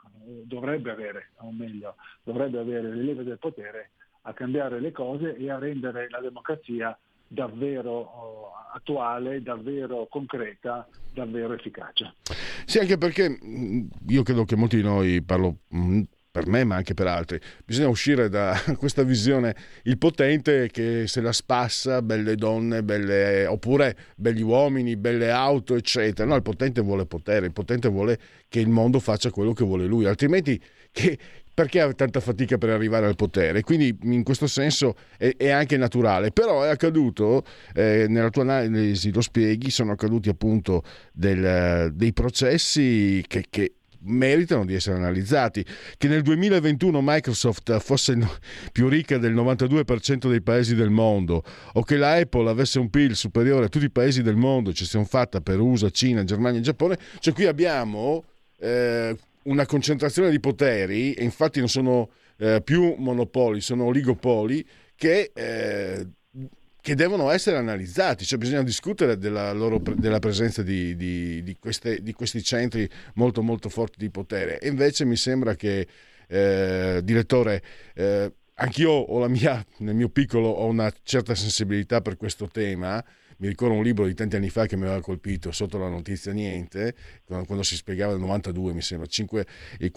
[0.45, 3.91] dovrebbe avere, o meglio, dovrebbe avere le leve del potere
[4.23, 6.97] a cambiare le cose e a rendere la democrazia
[7.27, 12.15] davvero oh, attuale, davvero concreta, davvero efficace.
[12.65, 16.77] Sì, anche perché mm, io credo che molti di noi, parlo mm, per me ma
[16.77, 17.41] anche per altri.
[17.65, 23.97] Bisogna uscire da questa visione, il potente che se la spassa, belle donne, belle, oppure
[24.17, 26.29] belli uomini, belle auto, eccetera.
[26.29, 29.87] No, il potente vuole potere, il potente vuole che il mondo faccia quello che vuole
[29.87, 30.61] lui, altrimenti
[30.91, 31.19] che,
[31.59, 33.63] perché ha tanta fatica per arrivare al potere?
[33.63, 39.13] Quindi in questo senso è, è anche naturale, però è accaduto, eh, nella tua analisi
[39.13, 45.65] lo spieghi, sono accaduti appunto del, dei processi che, che meritano di essere analizzati.
[45.97, 48.17] Che nel 2021 Microsoft fosse
[48.73, 53.17] più ricca del 92% dei paesi del mondo o che la Apple avesse un PIL
[53.17, 56.63] superiore a tutti i paesi del mondo, ci siamo fatta per USA, Cina, Germania e
[56.63, 58.25] Giappone, cioè qui abbiamo
[58.59, 65.31] eh, una concentrazione di poteri, e infatti non sono eh, più monopoli, sono oligopoli, che
[65.33, 66.07] eh,
[66.89, 72.03] che devono essere analizzati, cioè bisogna discutere della, loro, della presenza di, di, di, queste,
[72.03, 74.59] di, questi centri molto molto forti di potere.
[74.59, 75.87] E invece mi sembra che,
[76.27, 77.63] eh, direttore,
[77.95, 83.05] eh, anch'io ho la mia, nel mio piccolo ho una certa sensibilità per questo tema,
[83.39, 86.33] mi ricordo un libro di tanti anni fa che mi aveva colpito sotto la notizia
[86.33, 89.47] niente, quando si spiegava nel 92 mi sembra, 5,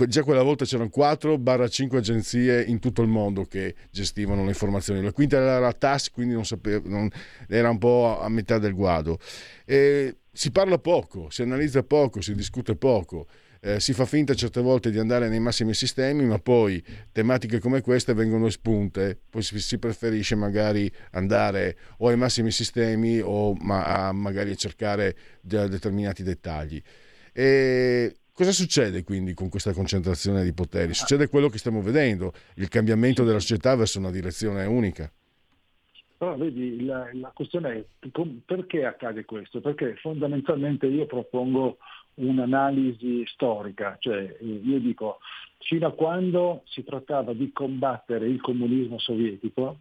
[0.08, 5.12] già quella volta c'erano 4-5 agenzie in tutto il mondo che gestivano le informazioni, la
[5.12, 7.10] quinta era la TAS, quindi non sapevo, non,
[7.48, 9.18] era un po' a metà del guado.
[9.66, 13.28] E si parla poco, si analizza poco, si discute poco
[13.64, 17.82] eh, si fa finta certe volte di andare nei massimi sistemi, ma poi tematiche come
[17.82, 24.08] queste vengono espunte, poi si, si preferisce magari andare o ai massimi sistemi o ma,
[24.08, 26.82] a, magari cercare de- determinati dettagli.
[27.32, 30.96] E cosa succede quindi con questa concentrazione di poteri?
[30.96, 35.12] Succede quello che stiamo vedendo, il cambiamento della società verso una direzione unica.
[36.18, 38.10] Però vedi, la, la, questione è
[38.46, 39.60] perché accade questo?
[39.60, 41.78] Perché fondamentalmente io propongo
[42.16, 45.20] un'analisi storica, cioè io dico
[45.60, 49.78] fino a quando si trattava di combattere il comunismo sovietico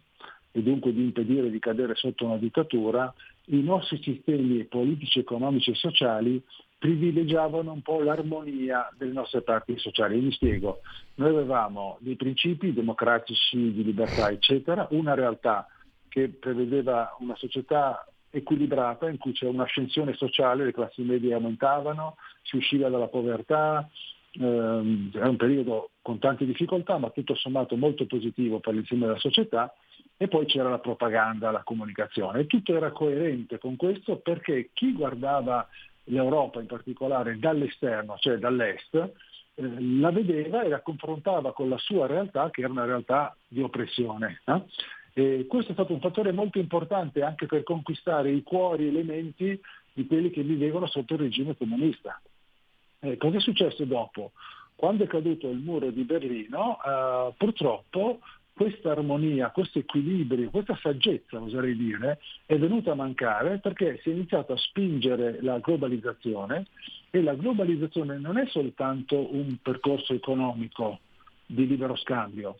[0.51, 3.13] e dunque di impedire di cadere sotto una dittatura,
[3.45, 6.41] i nostri sistemi politici, economici e sociali
[6.77, 10.19] privilegiavano un po' l'armonia delle nostre parti sociali.
[10.19, 10.81] Mi spiego,
[11.15, 15.67] noi avevamo dei principi democratici di libertà, eccetera, una realtà
[16.09, 22.55] che prevedeva una società equilibrata in cui c'è un'ascensione sociale, le classi medie aumentavano, si
[22.55, 23.87] usciva dalla povertà,
[24.33, 29.19] ehm, era un periodo con tante difficoltà ma tutto sommato molto positivo per l'insieme della
[29.19, 29.73] società
[30.17, 32.41] e poi c'era la propaganda, la comunicazione.
[32.41, 35.67] E tutto era coerente con questo perché chi guardava
[36.05, 42.07] l'Europa in particolare dall'esterno, cioè dall'est, eh, la vedeva e la confrontava con la sua
[42.07, 44.41] realtà che era una realtà di oppressione.
[45.13, 49.59] E questo è stato un fattore molto importante anche per conquistare i cuori elementi
[49.93, 52.19] di quelli che vivevano sotto il regime comunista.
[52.99, 54.31] Eh, cosa è successo dopo?
[54.75, 58.19] Quando è caduto il muro di Berlino, eh, purtroppo
[58.53, 64.13] questa armonia, questo equilibrio, questa saggezza, oserei dire, è venuta a mancare perché si è
[64.13, 66.67] iniziato a spingere la globalizzazione
[67.09, 70.99] e la globalizzazione non è soltanto un percorso economico
[71.45, 72.59] di libero scambio,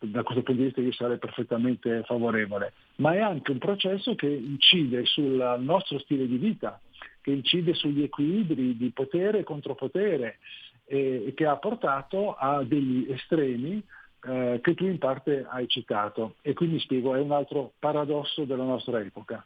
[0.00, 4.28] da questo punto di vista io sarei perfettamente favorevole, ma è anche un processo che
[4.28, 6.80] incide sul nostro stile di vita,
[7.20, 10.38] che incide sugli equilibri di potere e contropotere
[10.86, 13.82] e che ha portato a degli estremi
[14.22, 16.36] eh, che tu in parte hai citato.
[16.42, 19.44] E quindi spiego, è un altro paradosso della nostra epoca.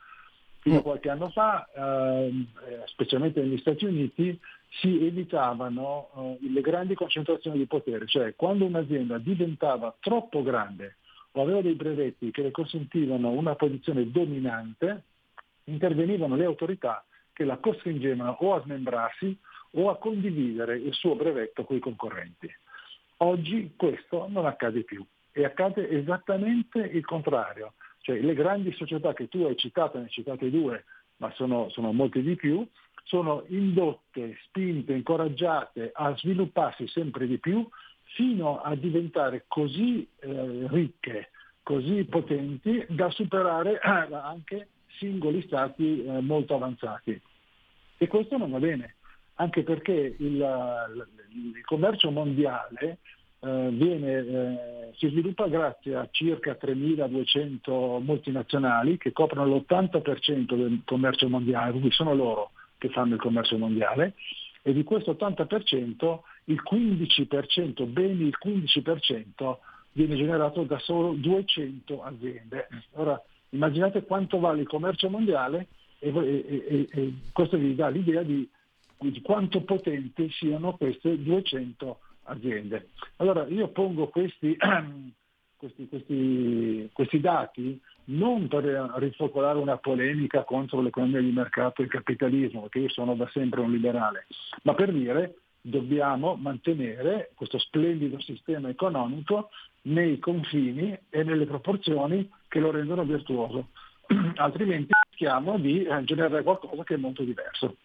[0.64, 0.82] Fino a mm.
[0.82, 4.40] qualche anno fa, ehm, eh, specialmente negli Stati Uniti,
[4.80, 10.96] si evitavano eh, le grandi concentrazioni di potere, cioè quando un'azienda diventava troppo grande
[11.32, 15.02] o aveva dei brevetti che le consentivano una posizione dominante,
[15.64, 19.36] intervenivano le autorità che la costringevano o a smembrarsi
[19.72, 22.48] o a condividere il suo brevetto con i concorrenti.
[23.18, 27.74] Oggi questo non accade più e accade esattamente il contrario.
[28.04, 30.84] Cioè le grandi società che tu hai citato, ne hai citate due,
[31.16, 32.66] ma sono, sono molte di più,
[33.04, 37.66] sono indotte, spinte, incoraggiate a svilupparsi sempre di più
[38.02, 41.30] fino a diventare così eh, ricche,
[41.62, 47.18] così potenti da superare eh, anche singoli stati eh, molto avanzati.
[47.96, 48.96] E questo non va bene,
[49.36, 52.98] anche perché il, il commercio mondiale
[53.44, 61.28] eh, viene, eh, si sviluppa grazie a circa 3.200 multinazionali che coprono l'80% del commercio
[61.28, 64.14] mondiale, quindi sono loro che fanno il commercio mondiale,
[64.62, 69.56] e di questo 80% il 15%, bene il 15%
[69.92, 72.68] viene generato da solo 200 aziende.
[72.92, 75.68] Ora immaginate quanto vale il commercio mondiale
[75.98, 78.48] e, e, e, e questo vi dà l'idea di,
[78.98, 82.88] di quanto potenti siano queste 200 aziende.
[83.16, 84.56] Allora io pongo questi,
[85.56, 88.64] questi, questi, questi dati non per
[88.96, 93.60] rifocolare una polemica contro l'economia di mercato e il capitalismo, perché io sono da sempre
[93.60, 94.26] un liberale,
[94.62, 99.48] ma per dire dobbiamo mantenere questo splendido sistema economico
[99.82, 103.68] nei confini e nelle proporzioni che lo rendono virtuoso,
[104.36, 107.76] altrimenti rischiamo di eh, generare qualcosa che è molto diverso.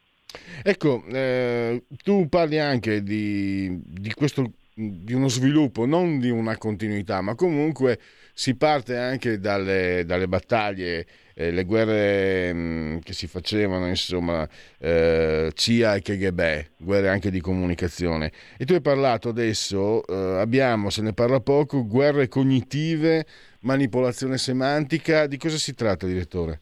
[0.64, 7.22] Ecco, eh, tu parli anche di, di, questo, di uno sviluppo, non di una continuità,
[7.22, 8.00] ma comunque
[8.34, 14.48] si parte anche dalle, dalle battaglie, eh, le guerre mh, mm, che si facevano, insomma,
[14.78, 18.32] eh, CIA e KGB, guerre anche di comunicazione.
[18.58, 23.26] E tu hai parlato adesso, eh, abbiamo, se ne parla poco, guerre cognitive,
[23.62, 25.28] manipolazione semantica.
[25.28, 26.60] Di cosa si tratta, direttore?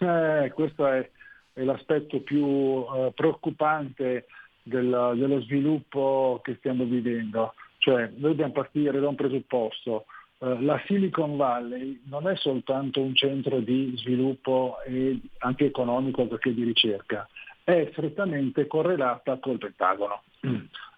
[0.00, 1.08] Eh, questo è
[1.54, 4.26] è l'aspetto più eh, preoccupante
[4.62, 7.54] del, dello sviluppo che stiamo vivendo.
[7.78, 10.06] Cioè, noi dobbiamo partire da un presupposto.
[10.38, 16.52] Eh, la Silicon Valley non è soltanto un centro di sviluppo e anche economico perché
[16.52, 17.26] di ricerca,
[17.62, 20.22] è strettamente correlata col Pentagono.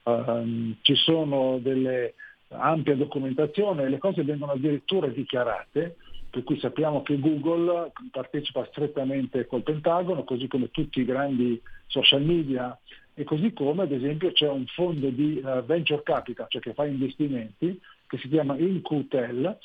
[0.02, 2.14] Uh, ci sono delle
[2.48, 5.96] ampie documentazioni, le cose vengono addirittura dichiarate
[6.36, 12.22] per cui sappiamo che Google partecipa strettamente col Pentagono, così come tutti i grandi social
[12.22, 12.78] media
[13.14, 16.84] e così come ad esempio c'è un fondo di uh, venture capital, cioè che fa
[16.84, 19.56] investimenti, che si chiama InQtel,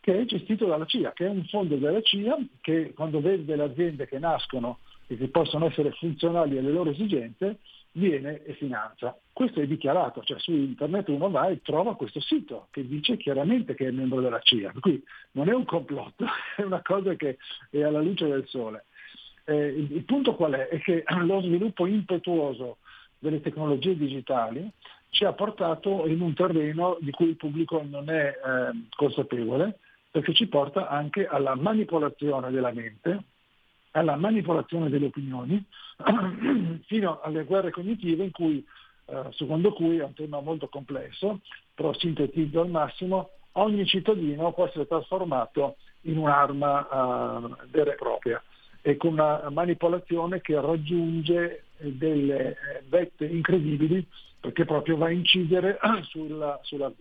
[0.00, 3.64] che è gestito dalla CIA, che è un fondo della CIA che quando vede delle
[3.64, 7.58] aziende che nascono e che possono essere funzionali alle loro esigenze,
[7.96, 9.18] viene e finanza.
[9.32, 13.74] Questo è dichiarato, cioè su internet uno va e trova questo sito che dice chiaramente
[13.74, 16.24] che è membro della CIA, cui non è un complotto,
[16.56, 17.38] è una cosa che
[17.70, 18.86] è alla luce del sole.
[19.44, 20.68] Eh, il, punto qual è?
[20.68, 22.78] È che lo sviluppo impetuoso
[23.18, 24.70] delle tecnologie digitali
[25.10, 29.78] ci ha portato in un terreno di cui il pubblico non è eh, consapevole,
[30.10, 33.22] perché ci porta anche alla manipolazione della mente,
[33.96, 35.64] alla manipolazione delle opinioni,
[36.86, 38.64] fino alle guerre cognitive in cui,
[39.06, 41.40] eh, secondo cui è un tema molto complesso,
[41.74, 48.42] però sintetizzo al massimo, ogni cittadino può essere trasformato in un'arma eh, vera e propria
[48.82, 54.06] e con una manipolazione che raggiunge delle eh, vette incredibili
[54.38, 55.78] perché proprio va a incidere
[56.08, 56.92] sulla, sulla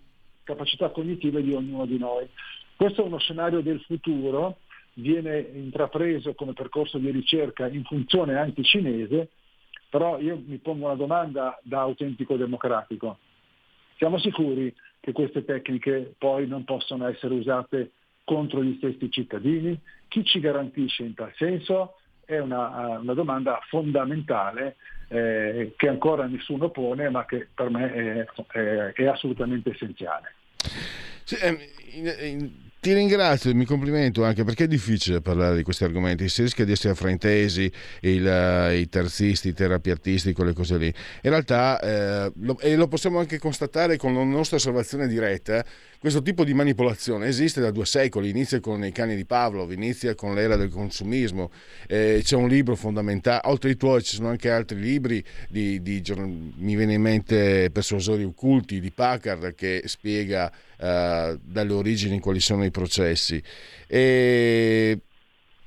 [0.43, 2.27] capacità cognitiva di ognuno di noi.
[2.75, 4.57] Questo è uno scenario del futuro
[4.95, 9.29] viene intrapreso come percorso di ricerca in funzione anticinese,
[9.89, 13.17] però io mi pongo una domanda da autentico democratico.
[13.97, 17.91] Siamo sicuri che queste tecniche poi non possono essere usate
[18.23, 19.79] contro gli stessi cittadini?
[20.07, 21.97] Chi ci garantisce in tal senso?
[22.23, 24.77] È una, una domanda fondamentale
[25.09, 28.25] eh, che ancora nessuno pone ma che per me è,
[28.57, 30.33] è, è assolutamente essenziale.
[31.23, 31.57] Sì, ehm,
[31.93, 36.43] in, in ti ringrazio, mi complimento anche perché è difficile parlare di questi argomenti, si
[36.43, 37.71] rischia di essere fraintesi,
[38.01, 40.93] il, uh, i terzisti, i terapiatisti, quelle cose lì.
[41.23, 45.65] In realtà, eh, lo, e lo possiamo anche constatare con la nostra osservazione diretta,
[45.97, 50.13] questo tipo di manipolazione esiste da due secoli, inizia con i cani di Pavlov, inizia
[50.13, 51.49] con l'era del consumismo,
[51.87, 56.03] eh, c'è un libro fondamentale, oltre ai tuoi ci sono anche altri libri, di, di,
[56.57, 62.63] mi viene in mente Persuasori occulti di Packard che spiega eh, dalle origini quali sono
[62.65, 63.41] i processi.
[63.87, 64.99] E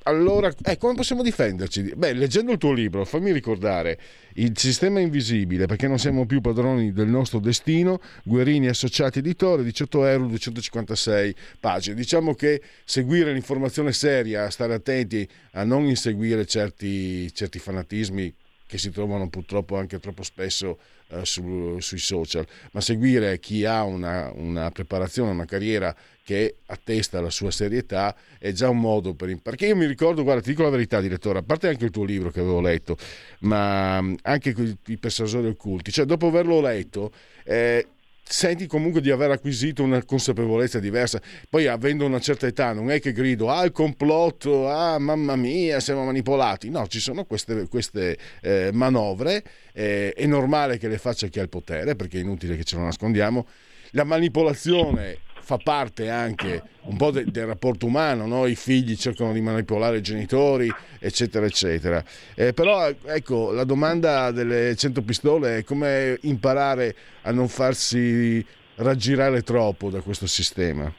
[0.09, 1.93] allora, eh, come possiamo difenderci?
[1.95, 3.99] Beh, leggendo il tuo libro, fammi ricordare
[4.37, 10.07] il sistema invisibile, perché non siamo più padroni del nostro destino, Guerini Associati Editore, 18
[10.07, 11.95] euro, 256 pagine.
[11.95, 18.35] Diciamo che seguire l'informazione seria, stare attenti a non inseguire certi, certi fanatismi
[18.69, 23.83] che si trovano purtroppo anche troppo spesso eh, su, sui social, ma seguire chi ha
[23.83, 29.35] una, una, preparazione, una carriera che attesta la sua serietà è già un modo per.
[29.39, 32.05] Perché io mi ricordo, guarda, ti dico la verità, direttore, a parte anche il tuo
[32.05, 32.99] libro che avevo letto,
[33.41, 37.11] ma anche i persuasori occulti, cioè dopo averlo letto...
[37.45, 37.87] Eh,
[38.29, 41.21] senti comunque di aver acquisito una consapevolezza diversa.
[41.49, 45.81] Poi avendo una certa età non è che grido ah il complotto, ah mamma mia
[45.81, 46.69] siamo manipolati.
[46.69, 51.43] No, ci sono queste, queste eh, manovre, eh, è normale che le faccia chi ha
[51.43, 53.47] il potere perché è inutile che ce lo nascondiamo.
[53.93, 55.19] La manipolazione
[55.49, 58.45] fa parte anche un po' de- del rapporto umano, no?
[58.45, 62.05] i figli cercano di manipolare i genitori, eccetera, eccetera.
[62.35, 68.45] Eh, però ecco, la domanda delle 100 pistole è come imparare a non farsi
[68.75, 70.93] raggirare troppo da questo sistema.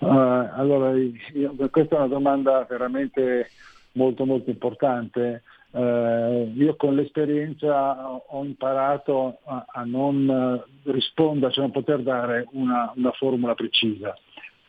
[0.00, 3.48] Uh, allora, io, questa è una domanda veramente
[3.92, 5.44] molto molto importante.
[5.78, 12.92] Eh, io con l'esperienza ho imparato a, a non rispondere, cioè non poter dare una,
[12.96, 14.16] una formula precisa,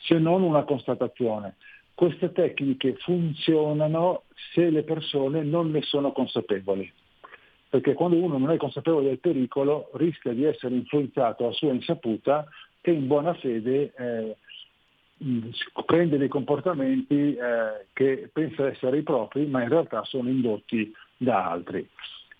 [0.01, 1.55] se non una constatazione.
[1.95, 6.91] Queste tecniche funzionano se le persone non ne sono consapevoli
[7.70, 12.47] perché quando uno non è consapevole del pericolo rischia di essere influenzato a sua insaputa
[12.82, 14.38] e in buona fede eh,
[15.86, 21.49] prende dei comportamenti eh, che pensa essere i propri, ma in realtà sono indotti da
[21.49, 21.88] altri.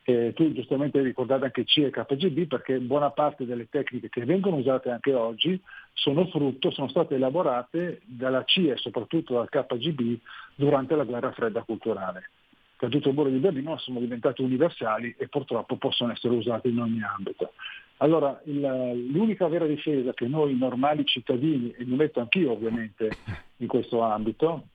[0.04, 4.26] Eh, tu giustamente hai ricordato anche C e KGB perché buona parte delle tecniche che
[4.26, 5.62] vengono usate anche oggi
[5.94, 10.18] sono frutto, sono state elaborate dalla CIA e soprattutto dal KGB
[10.56, 12.30] durante la guerra fredda culturale.
[12.78, 17.04] Caduto il muro di Berlino sono diventate universali e purtroppo possono essere usate in ogni
[17.04, 17.52] ambito.
[18.02, 23.10] Allora, il, l'unica vera difesa che noi normali cittadini, e mi metto anch'io ovviamente
[23.58, 24.68] in questo ambito,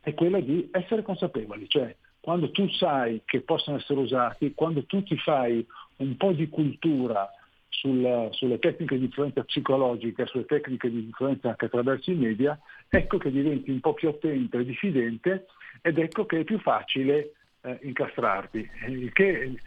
[0.00, 5.02] è quella di essere consapevoli, cioè quando tu sai che possono essere usati, quando tu
[5.02, 5.64] ti fai
[5.96, 7.30] un po' di cultura
[7.68, 12.58] sul, sulle tecniche di influenza psicologica, sulle tecniche di influenza anche attraverso i media,
[12.88, 15.46] ecco che diventi un po' più attento e diffidente
[15.82, 17.34] ed ecco che è più facile
[17.64, 19.58] eh, incastrarti, il che,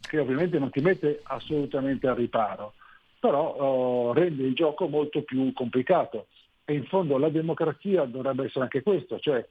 [0.00, 2.74] che, ovviamente non ti mette assolutamente al riparo,
[3.20, 6.26] però oh, rende il gioco molto più complicato.
[6.64, 9.46] E in fondo la democrazia dovrebbe essere anche questo, cioè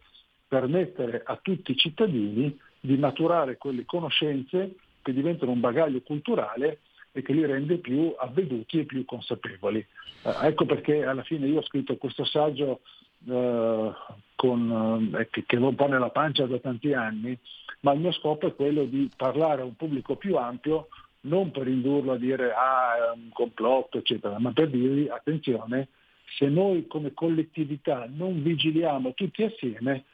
[0.48, 6.80] permettere a tutti i cittadini di maturare quelle conoscenze che diventano un bagaglio culturale
[7.12, 9.86] e che li rende più avveduti e più consapevoli.
[10.24, 12.82] Eh, ecco perché alla fine io ho scritto questo saggio
[13.28, 13.92] eh,
[14.36, 17.38] con, eh, che, che lo pone nella pancia da tanti anni,
[17.82, 20.88] ma il mio scopo è quello di parlare a un pubblico più ampio,
[21.22, 25.90] non per indurlo a dire ah è un complotto, eccetera, ma per dirgli attenzione,
[26.38, 30.06] se noi come collettività non vigiliamo tutti assieme,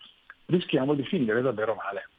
[0.45, 2.09] rischiamo di finire davvero male.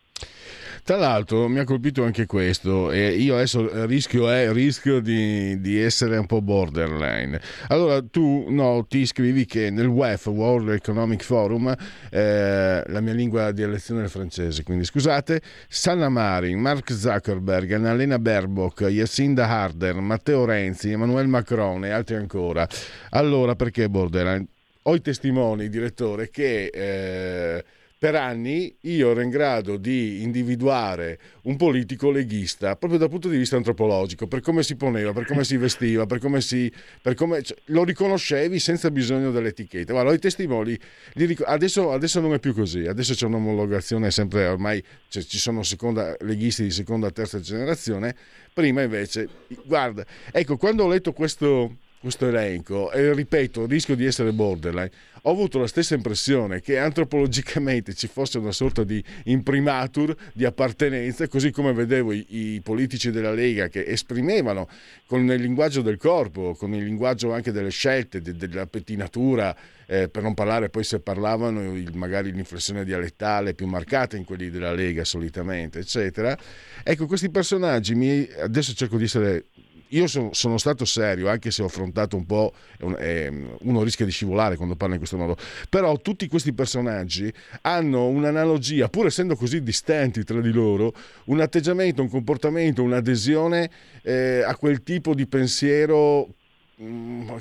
[0.83, 5.79] Tra l'altro mi ha colpito anche questo e io adesso rischio, eh, rischio di, di,
[5.81, 7.41] essere un po' borderline.
[7.69, 11.75] Allora tu no, ti scrivi che nel WEF, World Economic Forum,
[12.11, 18.19] eh, la mia lingua di elezione è francese, quindi scusate, Sanna Marin, Mark Zuckerberg, Annalena
[18.19, 22.67] Baerbock, Jacinda Harder, Matteo Renzi, Emmanuel Macron e altri ancora.
[23.11, 24.47] Allora perché borderline?
[24.83, 26.71] Ho i testimoni, direttore, che...
[26.73, 27.65] Eh,
[27.99, 33.37] per anni io ero in grado di individuare un politico leghista proprio dal punto di
[33.37, 36.73] vista antropologico, per come si poneva, per come si vestiva, per come si...
[37.03, 39.93] Per come, cioè, lo riconoscevi senza bisogno dell'etichetta.
[39.93, 40.79] Guarda, i testimoni,
[41.15, 45.65] ric- adesso, adesso, non è più così, adesso c'è un'omologazione sempre, ormai cioè, ci sono
[45.65, 48.15] seconda, leghisti di seconda, terza generazione,
[48.53, 49.29] prima invece,
[49.65, 54.91] guarda, ecco, quando ho letto questo questo elenco e ripeto, rischio di essere borderline,
[55.23, 61.27] ho avuto la stessa impressione che antropologicamente ci fosse una sorta di imprimatur di appartenenza,
[61.27, 64.69] così come vedevo i, i politici della Lega che esprimevano
[65.07, 70.09] con il linguaggio del corpo, con il linguaggio anche delle scelte, de, della pettinatura, eh,
[70.09, 74.73] per non parlare poi se parlavano il, magari l'inflessione dialettale più marcata in quelli della
[74.73, 76.37] Lega solitamente, eccetera.
[76.85, 79.47] Ecco, questi personaggi, mi, adesso cerco di essere
[79.91, 84.57] io sono, sono, stato serio, anche se ho affrontato un po', uno rischia di scivolare
[84.57, 85.37] quando parla in questo modo,
[85.69, 87.33] però tutti questi personaggi
[87.63, 90.93] hanno un'analogia, pur essendo così distanti tra di loro,
[91.27, 93.71] un atteggiamento, un comportamento, un'adesione
[94.03, 96.29] eh, a quel tipo di pensiero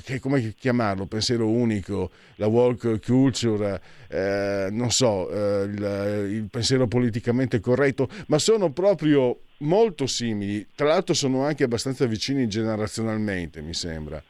[0.02, 6.88] che, come chiamarlo, pensiero unico, la walk culture, eh, non so, eh, il, il pensiero
[6.88, 13.74] politicamente corretto, ma sono proprio molto simili, tra l'altro sono anche abbastanza vicini generazionalmente, mi
[13.74, 14.20] sembra.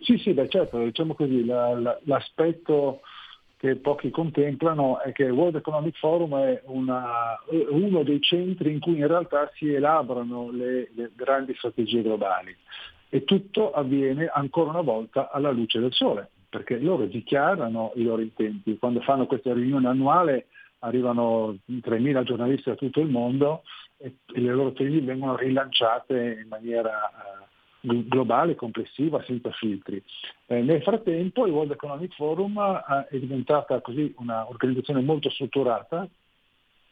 [0.00, 3.00] Sì, sì, beh, certo, diciamo così, la, la, l'aspetto
[3.58, 7.38] che pochi contemplano è che il World Economic Forum è una,
[7.70, 12.56] uno dei centri in cui in realtà si elaborano le, le grandi strategie globali
[13.08, 18.22] e tutto avviene ancora una volta alla luce del sole, perché loro dichiarano i loro
[18.22, 18.78] intenti.
[18.78, 20.46] Quando fanno questa riunione annuale
[20.80, 23.62] arrivano 3.000 giornalisti da tutto il mondo
[23.96, 30.02] e, le loro tesi vengono rilanciate in maniera eh, globale, complessiva, senza filtri.
[30.46, 36.08] Eh, nel frattempo il World Economic Forum eh, è diventata così un'organizzazione molto strutturata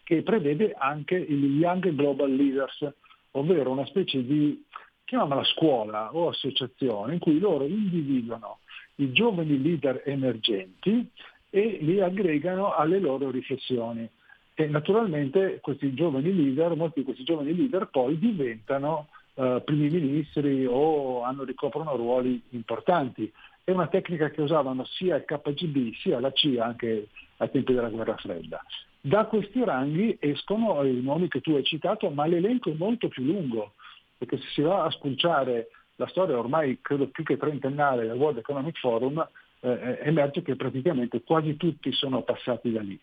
[0.03, 2.89] che prevede anche i Young Global Leaders,
[3.33, 4.65] ovvero una specie di,
[5.07, 8.59] chiamiamola scuola o associazione, in cui loro individuano
[8.97, 11.09] i giovani leader emergenti
[11.49, 14.09] e li aggregano alle loro riflessioni.
[14.55, 20.67] E naturalmente questi giovani leader, molti di questi giovani leader poi diventano eh, primi ministri
[20.67, 23.31] o hanno, ricoprono ruoli importanti.
[23.63, 27.91] È una tecnica che usavano sia il KGB sia la CIA anche ai tempi della
[27.91, 28.63] guerra fredda.
[29.01, 33.23] Da questi ranghi escono i nomi che tu hai citato, ma l'elenco è molto più
[33.23, 33.75] lungo,
[34.17, 38.39] perché se si va a spulciare la storia ormai credo più che trentennale del World
[38.39, 39.27] Economic Forum,
[39.61, 42.99] eh, emerge che praticamente quasi tutti sono passati da lì.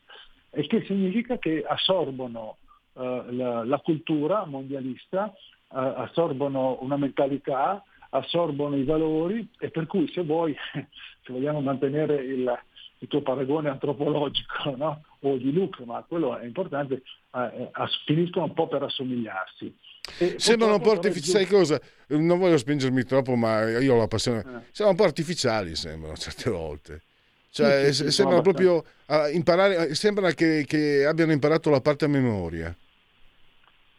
[0.51, 2.57] E che significa che assorbono
[2.93, 5.35] eh, la, la, cultura mondialista, eh,
[5.71, 12.59] assorbono una mentalità, assorbono i valori e per cui se vuoi, se vogliamo mantenere il,
[12.99, 15.03] il tuo paragone antropologico no?
[15.21, 17.01] o di Luke, ma quello è importante,
[17.33, 17.71] eh, eh
[18.05, 19.75] finiscono un po' per assomigliarsi.
[20.17, 21.79] E Sembrano un po' artificiali, sai cosa?
[22.07, 24.39] Non voglio spingermi troppo, ma io ho la passione.
[24.39, 24.43] Eh.
[24.71, 27.01] Sembrano un po' artificiali, sembrano certe volte.
[27.49, 28.83] Cioè, sì, sì, sembrano proprio
[29.31, 32.75] imparare, sembra che, che, abbiano imparato la parte a memoria.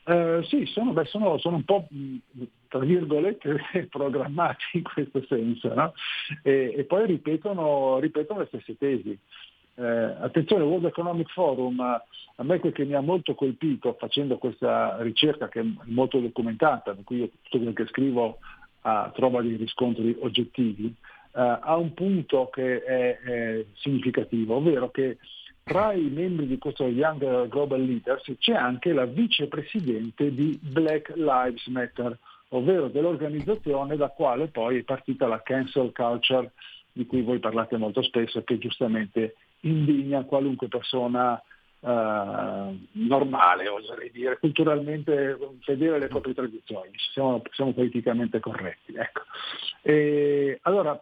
[0.07, 1.86] Eh, sì, sono, beh, sono, sono, un po'
[2.68, 3.57] tra virgolette
[3.88, 5.94] programmati in questo senso, no?
[6.42, 9.16] e, e, poi ripetono, ripetono le stesse tesi.
[9.77, 9.85] Eh,
[10.20, 15.49] attenzione, World Economic Forum, a me quel che mi ha molto colpito facendo questa ricerca
[15.49, 18.39] che è molto documentata, per cui io tutto quello che scrivo
[18.83, 25.18] ah, trova dei riscontri oggettivi, eh, ha un punto che è, è, significativo, ovvero che
[25.64, 31.66] tra i membri di questo Young Global Leaders c'è anche la vicepresidente di Black Lives
[31.66, 32.16] Matter,
[32.51, 36.53] ovvero dell'organizzazione da quale poi è partita la cancel culture
[36.93, 39.35] di cui voi parlate molto spesso e che giustamente
[39.65, 41.41] indigna qualunque persona
[41.85, 48.95] Uh, normale, oserei dire, culturalmente fedele alle proprie tradizioni, siamo, siamo politicamente corretti.
[48.95, 49.21] Ecco.
[49.83, 50.99] E, allora,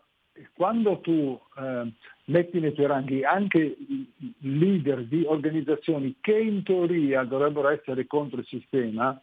[0.52, 1.92] quando tu uh,
[2.24, 3.76] metti nei tuoi ranghi anche
[4.40, 9.16] leader di organizzazioni che in teoria dovrebbero essere contro il sistema,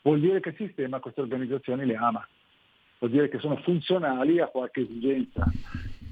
[0.00, 2.26] vuol dire che il sistema queste organizzazioni le ama,
[2.98, 5.44] vuol dire che sono funzionali a qualche esigenza.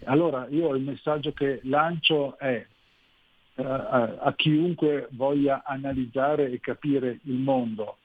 [0.05, 2.67] Allora io il messaggio che lancio è
[3.55, 7.99] eh, a, a, chiunque voglia analizzare e capire il mondo,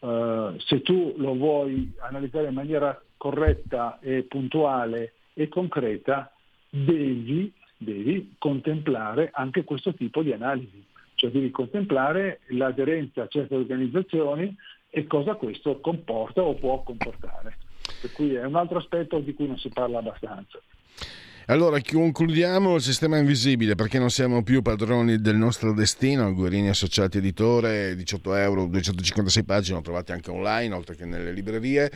[0.00, 6.32] eh, se tu lo vuoi analizzare in maniera corretta e puntuale e concreta,
[6.68, 10.84] devi, devi contemplare anche questo tipo di analisi,
[11.14, 14.56] cioè devi contemplare l'aderenza a certe organizzazioni
[14.88, 17.58] e cosa questo comporta o può comportare.
[18.00, 20.60] Per cui è un altro aspetto di cui non si parla abbastanza.
[21.46, 26.32] Allora, concludiamo il sistema invisibile perché non siamo più padroni del nostro destino.
[26.32, 31.90] Guerini Associati Editore, 18 euro, 256 pagine, lo trovate anche online, oltre che nelle librerie.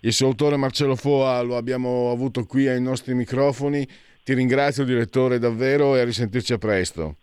[0.00, 3.86] Il suo autore Marcello Foa lo abbiamo avuto qui ai nostri microfoni.
[4.24, 7.16] Ti ringrazio, direttore, davvero e a risentirci a presto.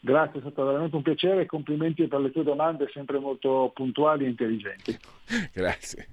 [0.00, 4.24] Grazie, è stato veramente un piacere e complimenti per le tue domande sempre molto puntuali
[4.24, 4.96] e intelligenti.
[5.52, 6.06] Grazie.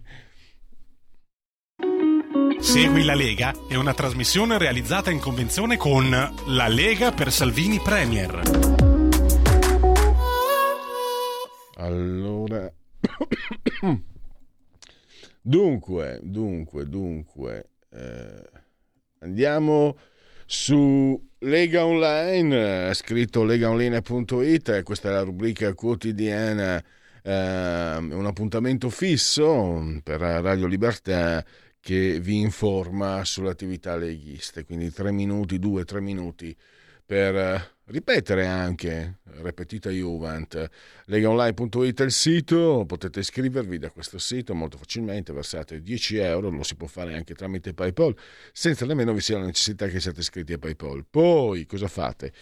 [2.59, 8.41] Segui la Lega è una trasmissione realizzata in convenzione con La Lega per Salvini Premier.
[11.75, 12.71] Allora,
[15.41, 18.49] dunque, dunque, dunque, eh,
[19.19, 19.97] andiamo
[20.45, 26.83] su Lega Online, scritto legaonline.it, questa è la rubrica quotidiana,
[27.21, 31.43] eh, un appuntamento fisso per Radio Libertà
[31.85, 36.57] che vi informa sulle attività leghiste, quindi tre minuti, due, tre minuti
[37.05, 40.67] per eh, ripetere anche, ripetita Juvent,
[41.05, 46.63] legaonline.it è il sito, potete iscrivervi da questo sito molto facilmente, versate 10 euro, lo
[46.63, 48.15] si può fare anche tramite PayPal,
[48.51, 51.05] senza nemmeno vi sia la necessità che siate iscritti a PayPal.
[51.07, 52.33] Poi cosa fate?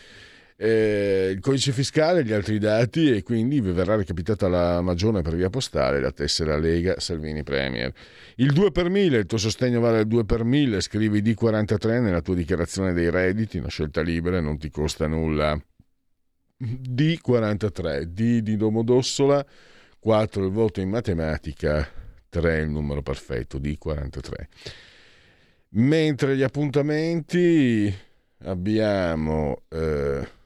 [0.55, 5.35] Eh, il codice fiscale, gli altri dati e quindi vi verrà recapitata la magione per
[5.35, 7.91] via postale la tessera Lega Salvini Premier.
[8.35, 12.21] Il 2 per 1000, il tuo sostegno vale il 2 per 1000, scrivi D43 nella
[12.21, 15.59] tua dichiarazione dei redditi, una scelta libera, non ti costa nulla.
[16.59, 19.45] D43, D di Domodossola,
[19.99, 21.85] 4 il voto in matematica,
[22.29, 24.47] 3 il numero perfetto, D43.
[25.69, 27.93] Mentre gli appuntamenti
[28.43, 29.63] abbiamo...
[29.69, 30.41] Eh,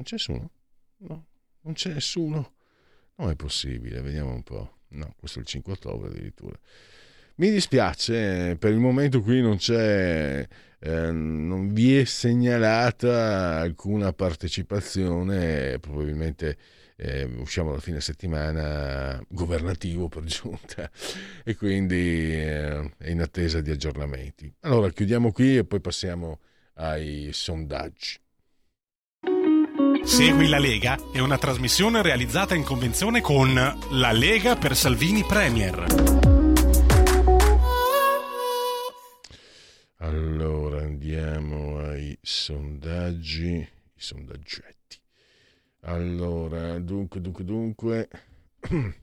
[0.00, 0.50] non c'è nessuno?
[0.98, 1.26] No,
[1.60, 2.54] non c'è nessuno.
[3.16, 4.78] Non è possibile, vediamo un po'.
[4.88, 6.58] No, questo è il 5 ottobre addirittura.
[7.36, 10.46] Mi dispiace, per il momento qui non c'è,
[10.78, 16.56] eh, non vi è segnalata alcuna partecipazione, probabilmente
[16.96, 20.90] eh, usciamo da fine settimana governativo per giunta
[21.44, 24.52] e quindi eh, è in attesa di aggiornamenti.
[24.60, 26.40] Allora chiudiamo qui e poi passiamo
[26.74, 28.18] ai sondaggi.
[30.04, 35.84] Segui la Lega è una trasmissione realizzata in convenzione con La Lega per Salvini Premier.
[39.98, 44.98] Allora andiamo ai sondaggi, i sondaggetti.
[45.82, 48.08] Allora, dunque, dunque, dunque.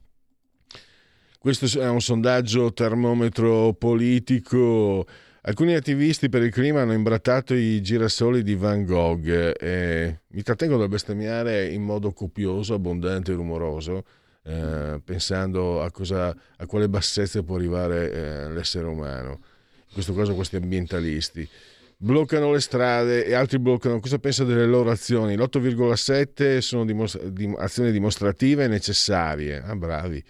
[1.38, 5.06] Questo è un sondaggio termometro politico.
[5.48, 10.76] Alcuni attivisti per il clima hanno imbrattato i girasoli di Van Gogh e mi trattengo
[10.76, 14.04] dal bestemmiare in modo copioso, abbondante e rumoroso,
[14.42, 19.40] eh, pensando a, cosa, a quale bassezza può arrivare eh, l'essere umano.
[19.86, 21.48] In questo caso questi ambientalisti
[21.96, 24.00] bloccano le strade e altri bloccano.
[24.00, 25.34] Cosa pensa delle loro azioni?
[25.34, 29.62] L'8,7 sono dimostra- dim- azioni dimostrative necessarie.
[29.64, 30.22] Ah, bravi.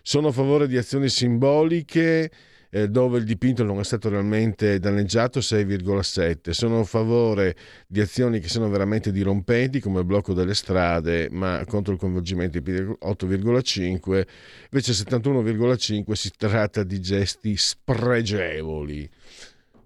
[0.00, 2.30] Sono a favore di azioni simboliche
[2.74, 6.50] eh, dove il dipinto non è stato realmente danneggiato 6,7.
[6.52, 7.54] Sono a favore
[7.86, 12.58] di azioni che sono veramente dirompenti come il blocco delle strade, ma contro il coinvolgimento
[12.58, 14.26] di 8,5.
[14.70, 19.08] Invece 71,5 si tratta di gesti spregevoli.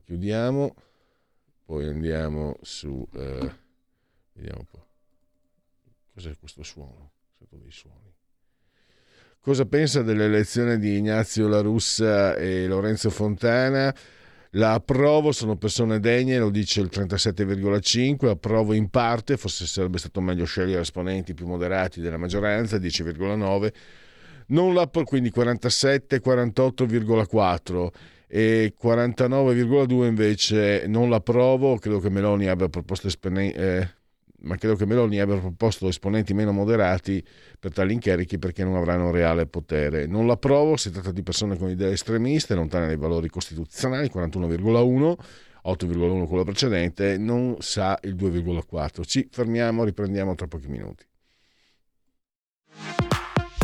[0.05, 0.75] Chiudiamo,
[1.65, 3.05] poi andiamo su...
[3.15, 3.53] Eh,
[4.35, 4.87] vediamo un po'.
[6.15, 7.11] Cos'è questo suono?
[7.37, 7.96] Sono dei suoni.
[9.47, 13.95] Cosa pensa dell'elezione di Ignazio La Russa e Lorenzo Fontana?
[14.51, 20.21] La approvo, sono persone degne, lo dice il 37,5, approvo in parte, forse sarebbe stato
[20.21, 23.73] meglio scegliere esponenti più moderati della maggioranza, 10,9,
[24.49, 27.87] non la, quindi 47, 48,4
[28.27, 33.07] e 49,2 invece non l'approvo, credo che Meloni abbia proposto.
[33.07, 33.89] Eh,
[34.41, 37.25] ma credo che Meloni abbia proposto esponenti meno moderati
[37.59, 40.07] per tali incarichi perché non avranno reale potere.
[40.07, 45.17] Non l'approvo, si tratta di persone con idee estremiste, lontane dai valori costituzionali, 41,1,
[45.65, 49.03] 8,1 quello precedente, non sa il 2,4.
[49.05, 51.05] Ci fermiamo, riprendiamo tra pochi minuti.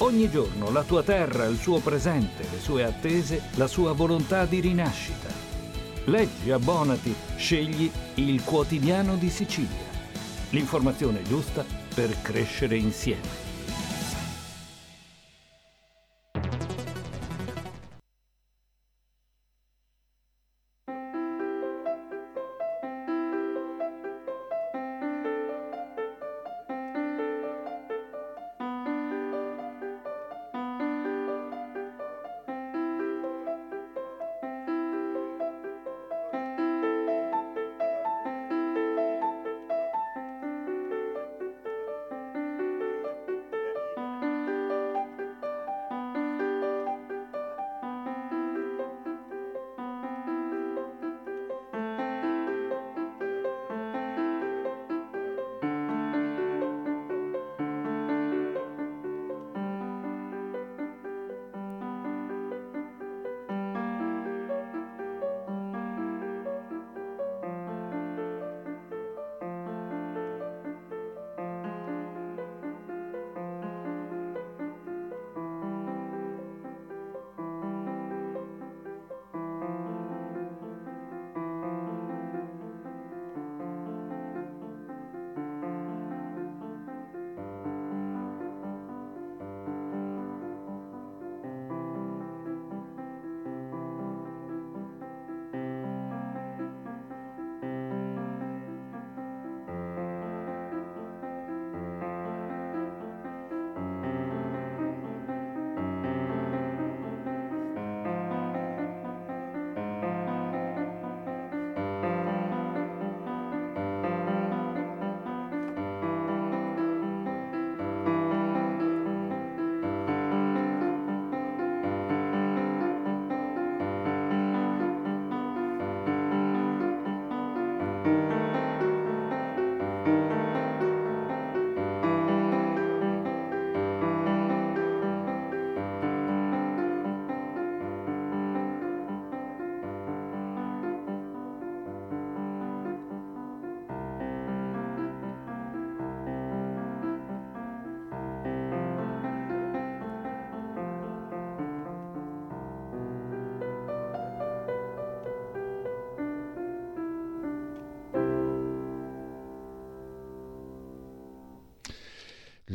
[0.00, 4.60] Ogni giorno la tua terra, il suo presente, le sue attese, la sua volontà di
[4.60, 5.28] rinascita.
[6.04, 9.94] Leggi, abbonati, scegli il quotidiano di Sicilia.
[10.50, 13.45] L'informazione giusta per crescere insieme.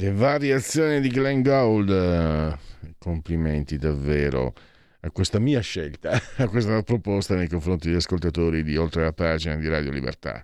[0.01, 2.57] Le variazioni di Glenn Gould,
[2.97, 4.51] complimenti davvero
[5.01, 9.57] a questa mia scelta, a questa proposta nei confronti degli ascoltatori di oltre la pagina
[9.57, 10.41] di Radio Libertà.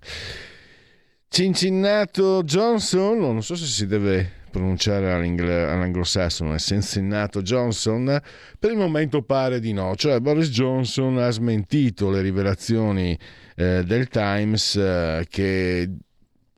[1.27, 8.21] Cincinnato Johnson, non so se si deve pronunciare all'anglosassone, Cincinnato Johnson,
[8.59, 13.17] per il momento pare di no, cioè Boris Johnson ha smentito le rivelazioni
[13.55, 15.89] eh, del Times eh, che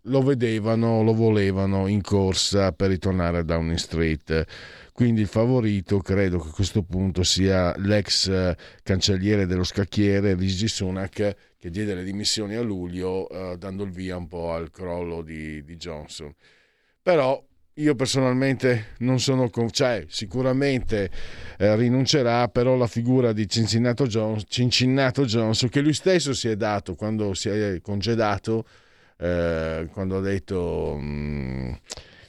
[0.09, 4.45] lo vedevano, lo volevano in corsa per ritornare a Downing Street.
[4.91, 10.67] Quindi il favorito credo che a questo punto sia l'ex eh, cancelliere dello scacchiere Rishi
[10.67, 15.21] Sunak che diede le dimissioni a luglio eh, dando il via un po' al crollo
[15.21, 16.33] di, di Johnson.
[17.01, 17.41] Però
[17.75, 21.09] io personalmente non sono, con, cioè sicuramente
[21.57, 26.57] eh, rinuncerà, però la figura di Cincinnato Johnson, Cincinnato Johnson, che lui stesso si è
[26.57, 28.65] dato quando si è congedato,
[29.19, 30.97] eh, quando ha detto...
[30.99, 31.73] Mm,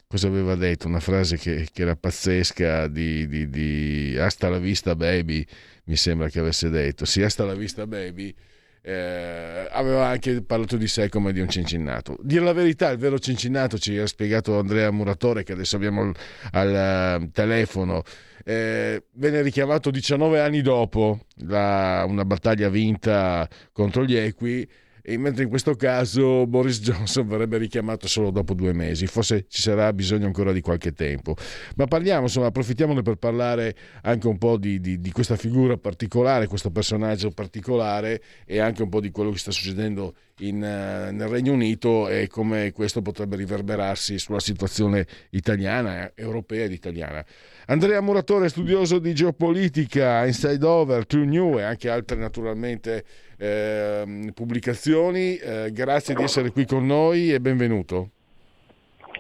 [0.07, 0.89] cosa aveva detto?
[0.89, 5.47] Una frase che, che era pazzesca di, di, di, Hasta la vista baby,
[5.85, 7.05] mi sembra che avesse detto.
[7.05, 8.35] Sì, hasta la vista baby.
[8.83, 12.17] Eh, aveva anche parlato di sé come di un cincinnato.
[12.23, 16.15] Dire la verità, il vero cincinnato ci ha spiegato Andrea Muratore, che adesso abbiamo al,
[16.53, 18.03] al uh, telefono.
[18.43, 24.67] Eh, venne richiamato 19 anni dopo la, una battaglia vinta contro gli Equi
[25.03, 29.63] e mentre in questo caso Boris Johnson verrebbe richiamato solo dopo due mesi, forse ci
[29.63, 31.35] sarà bisogno ancora di qualche tempo.
[31.77, 36.47] Ma parliamo, insomma, approfittiamone per parlare anche un po' di, di, di questa figura particolare,
[36.47, 41.29] questo personaggio particolare e anche un po' di quello che sta succedendo in, uh, nel
[41.29, 47.25] Regno Unito e come questo potrebbe riverberarsi sulla situazione italiana, europea ed italiana.
[47.67, 53.05] Andrea Muratore, studioso di geopolitica, Inside Over, True New e anche altre naturalmente
[53.41, 55.37] eh, pubblicazioni.
[55.37, 58.11] Eh, grazie di essere qui con noi e benvenuto.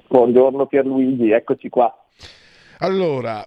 [0.08, 1.92] Buongiorno Pierluigi, eccoci qua.
[2.80, 3.44] Allora,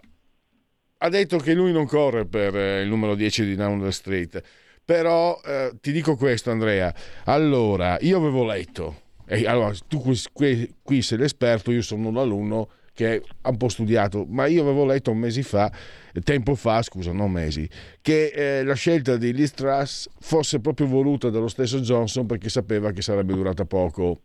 [0.98, 4.42] ha detto che lui non corre per eh, il numero 10 di Down the Street,
[4.84, 6.94] però eh, ti dico questo Andrea,
[7.26, 8.96] allora io avevo letto,
[9.28, 13.58] e allora tu qui, qui, qui sei l'esperto, io sono un alunno, che ha un
[13.58, 15.72] po' studiato, ma io avevo letto un mese fa,
[16.22, 17.68] tempo fa, scusa, non mesi,
[18.02, 22.92] che eh, la scelta di Liz Truss fosse proprio voluta dallo stesso Johnson perché sapeva
[22.92, 24.22] che sarebbe durata poco.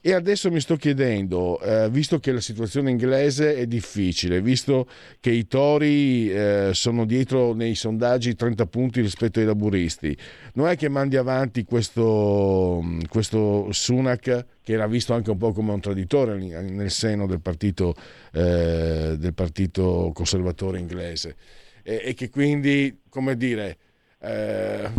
[0.00, 4.88] E adesso mi sto chiedendo, eh, visto che la situazione inglese è difficile, visto
[5.18, 10.16] che i Tori eh, sono dietro nei sondaggi 30 punti rispetto ai laburisti,
[10.54, 15.72] non è che mandi avanti questo, questo Sunak, che era visto anche un po' come
[15.72, 17.94] un traditore nel seno del partito,
[18.32, 21.34] eh, del partito conservatore inglese,
[21.82, 23.78] e, e, che quindi, come dire
[24.20, 24.90] eh,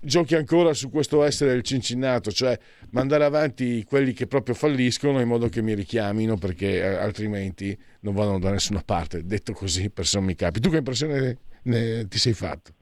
[0.00, 2.58] giochi ancora su questo essere il cincinnato, cioè
[2.90, 8.14] mandare avanti quelli che proprio falliscono in modo che mi richiamino perché eh, altrimenti non
[8.14, 10.60] vanno da nessuna parte, detto così per sommi capi.
[10.60, 12.72] Tu che impressione ne, ti sei fatto?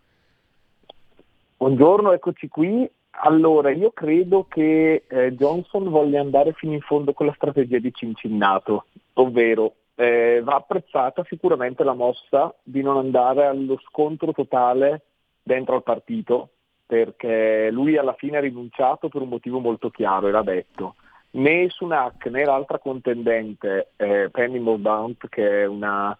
[1.57, 2.89] Buongiorno, eccoci qui.
[3.19, 7.91] Allora, io credo che eh, Johnson voglia andare fino in fondo con la strategia di
[7.95, 15.01] Cincinnato, ovvero eh, va apprezzata sicuramente la mossa di non andare allo scontro totale
[15.43, 16.51] dentro al partito,
[16.87, 20.95] perché lui alla fine ha rinunciato per un motivo molto chiaro, era detto.
[21.32, 26.16] Né Sunak né l'altra contendente, eh, Penny Mordaunt, che è, una,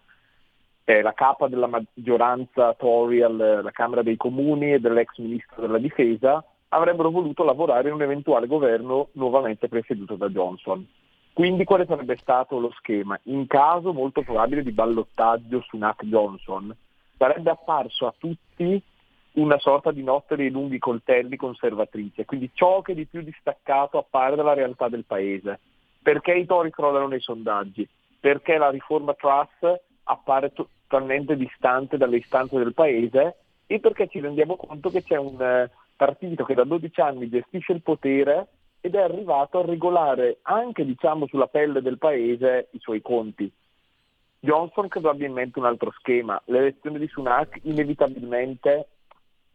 [0.83, 6.43] è, la capa della maggioranza Tory alla Camera dei Comuni e dell'ex ministro della Difesa,
[6.69, 10.85] avrebbero voluto lavorare in un eventuale governo nuovamente presieduto da Johnson.
[11.31, 13.17] Quindi quale sarebbe stato lo schema?
[13.23, 16.75] In caso molto probabile di ballottaggio Sunak-Johnson,
[17.15, 18.81] sarebbe apparso a tutti
[19.37, 24.35] una sorta di notte dei lunghi coltelli conservatrice, quindi ciò che di più distaccato appare
[24.35, 25.59] dalla realtà del paese.
[26.01, 27.87] Perché i tori crollano nei sondaggi?
[28.19, 34.55] Perché la riforma Truss appare totalmente distante dalle istanze del paese e perché ci rendiamo
[34.55, 38.47] conto che c'è un eh, partito che da 12 anni gestisce il potere
[38.79, 43.51] ed è arrivato a regolare anche diciamo, sulla pelle del paese i suoi conti.
[44.39, 46.41] Johnson credo abbia in mente un altro schema.
[46.45, 48.87] L'elezione di Sunak inevitabilmente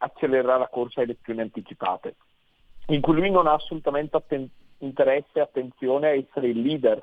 [0.03, 2.15] accelererà la corsa a elezioni anticipate,
[2.87, 4.49] in cui lui non ha assolutamente atten-
[4.79, 7.01] interesse e attenzione a essere il leader,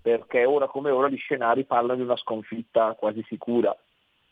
[0.00, 3.76] perché ora come ora gli scenari parlano di una sconfitta quasi sicura.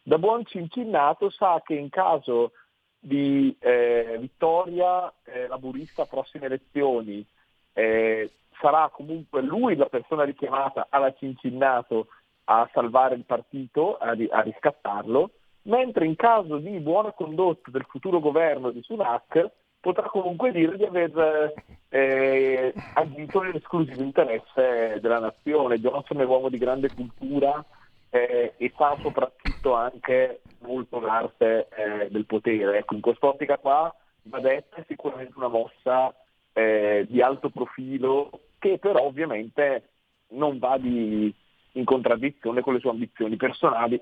[0.02, 2.52] Da buon cincinnato sa che in caso
[2.98, 7.26] di eh, vittoria eh, laburista a prossime elezioni
[7.72, 8.30] eh,
[8.60, 12.06] sarà comunque lui la persona richiamata alla Cincinnato
[12.44, 15.30] a salvare il partito, a, a riscattarlo,
[15.66, 19.50] mentre in caso di buona condotta del futuro governo di Sunak
[19.80, 21.54] potrà comunque dire di aver
[21.90, 25.78] eh, agito nell'esclusivo interesse della nazione.
[25.78, 27.64] Johnson è un uomo di grande cultura
[28.10, 32.78] eh, e sa soprattutto anche molto l'arte eh, del potere.
[32.78, 33.94] Ecco, in quest'ottica qua
[34.24, 36.12] va detta sicuramente una mossa
[36.52, 39.90] eh, di alto profilo che però ovviamente
[40.30, 41.32] non va di,
[41.72, 44.00] in contraddizione con le sue ambizioni personali.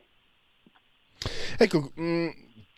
[1.58, 2.28] Ecco, mm,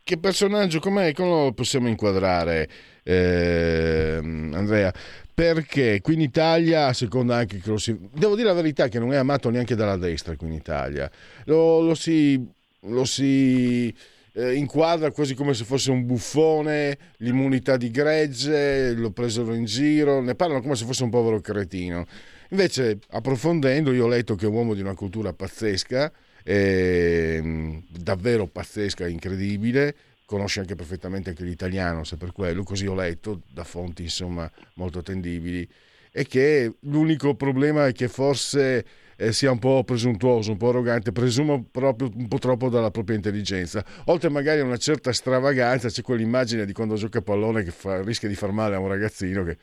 [0.02, 2.68] che personaggio, come lo possiamo inquadrare,
[3.02, 4.92] eh, Andrea?
[5.34, 7.96] Perché qui in Italia, a seconda anche che lo si...
[8.12, 11.10] Devo dire la verità che non è amato neanche dalla destra qui in Italia.
[11.44, 12.54] Lo, lo si...
[12.88, 13.92] Lo si
[14.36, 20.20] eh, inquadra quasi come se fosse un buffone, l'immunità di gregge, lo presero in giro,
[20.20, 22.04] ne parlano come se fosse un povero cretino.
[22.50, 26.12] Invece, approfondendo, io ho letto che è un uomo di una cultura pazzesca,
[26.48, 33.40] eh, davvero pazzesca, incredibile, conosce anche perfettamente anche l'italiano, se per quello, così ho letto
[33.52, 35.68] da fonti insomma molto attendibili,
[36.12, 38.84] e che l'unico problema è che forse
[39.16, 43.16] eh, sia un po' presuntuoso, un po' arrogante, presumo proprio un po' troppo dalla propria
[43.16, 43.84] intelligenza.
[44.04, 48.02] Oltre magari a una certa stravaganza, c'è quell'immagine di quando gioca a pallone che fa,
[48.02, 49.56] rischia di far male a un ragazzino che,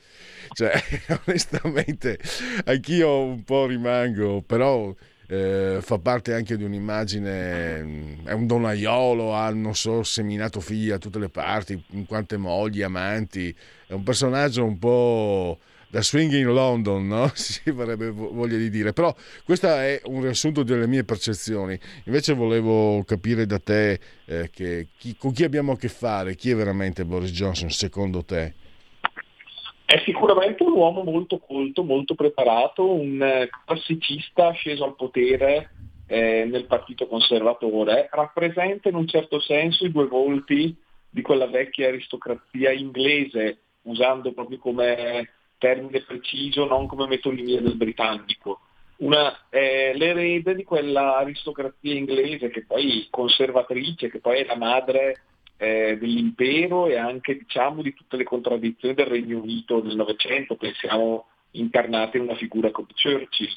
[0.52, 0.74] cioè,
[1.26, 2.20] onestamente,
[2.66, 4.94] anch'io un po' rimango, però...
[5.28, 10.92] Eh, fa parte anche di un'immagine, mm, è un donaiolo, ha non so, seminato figli
[10.92, 13.56] a tutte le parti, in quante mogli, amanti,
[13.88, 15.60] è un personaggio un po'
[15.94, 17.32] da swing in London, no?
[17.36, 18.94] Si avrebbe voglia di dire.
[18.94, 21.80] Però questo è un riassunto delle mie percezioni.
[22.06, 26.56] Invece volevo capire da te eh, chi, con chi abbiamo a che fare, chi è
[26.56, 28.54] veramente Boris Johnson secondo te?
[29.86, 35.72] È sicuramente un uomo molto colto, molto preparato, un eh, classicista sceso al potere
[36.08, 40.76] eh, nel partito conservatore, rappresenta in un certo senso i due volti
[41.10, 48.62] di quella vecchia aristocrazia inglese, usando proprio come termine preciso, non come metonimia del britannico.
[48.98, 55.24] Una, eh, l'erede di quella aristocrazia inglese che poi conservatrice, che poi è la madre
[55.58, 61.28] eh, dell'impero e anche diciamo, di tutte le contraddizioni del Regno Unito del Novecento, pensiamo
[61.52, 63.56] incarnate in una figura come Churchill,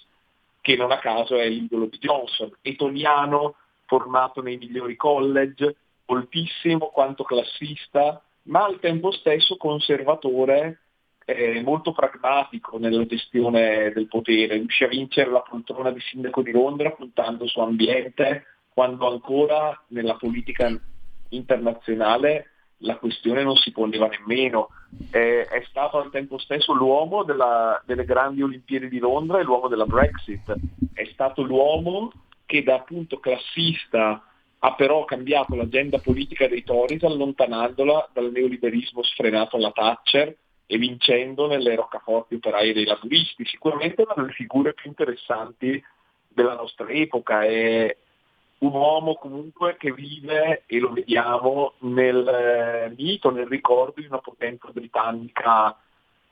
[0.61, 3.55] che non a caso è l'idolo di Johnson, etoniano,
[3.87, 5.77] formato nei migliori college,
[6.07, 10.81] moltissimo quanto classista, ma al tempo stesso conservatore
[11.25, 16.53] eh, molto pragmatico nella gestione del potere, riuscì a vincere la poltrona di sindaco di
[16.53, 20.69] Londra puntando su ambiente, quando ancora nella politica
[21.31, 22.51] internazionale
[22.81, 24.69] la questione non si poneva nemmeno.
[25.11, 29.69] Eh, è stato al tempo stesso l'uomo della, delle grandi Olimpiadi di Londra e l'uomo
[29.69, 30.55] della Brexit.
[30.93, 32.13] È stato l'uomo
[32.45, 34.23] che da appunto classista
[34.59, 40.35] ha però cambiato l'agenda politica dei Tories allontanandola dal neoliberismo sfrenato alla Thatcher
[40.67, 43.45] e vincendo nelle roccaforti operaie dei laburisti.
[43.45, 45.83] Sicuramente una delle figure più interessanti
[46.29, 47.97] della nostra epoca è
[48.59, 54.19] un uomo comunque che vive, e lo vediamo, nel eh, mito, nel ricordo di una
[54.19, 55.77] potenza britannica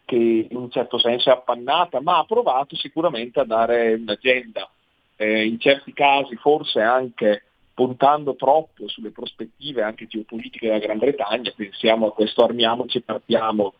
[0.04, 4.68] che in un certo senso è appannata, ma ha provato sicuramente a dare un'agenda.
[5.16, 7.44] Eh, in certi casi forse anche
[7.74, 13.74] puntando troppo sulle prospettive anche geopolitiche della Gran Bretagna, pensiamo a questo armiamoci e partiamo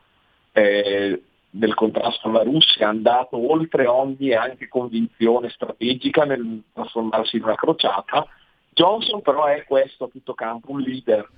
[0.53, 1.23] eh,
[1.57, 7.55] del contrasto alla Russia è andato oltre ogni anche convinzione strategica nel trasformarsi in una
[7.55, 8.27] crociata.
[8.71, 11.31] Johnson però è questo a tutto campo, un leader.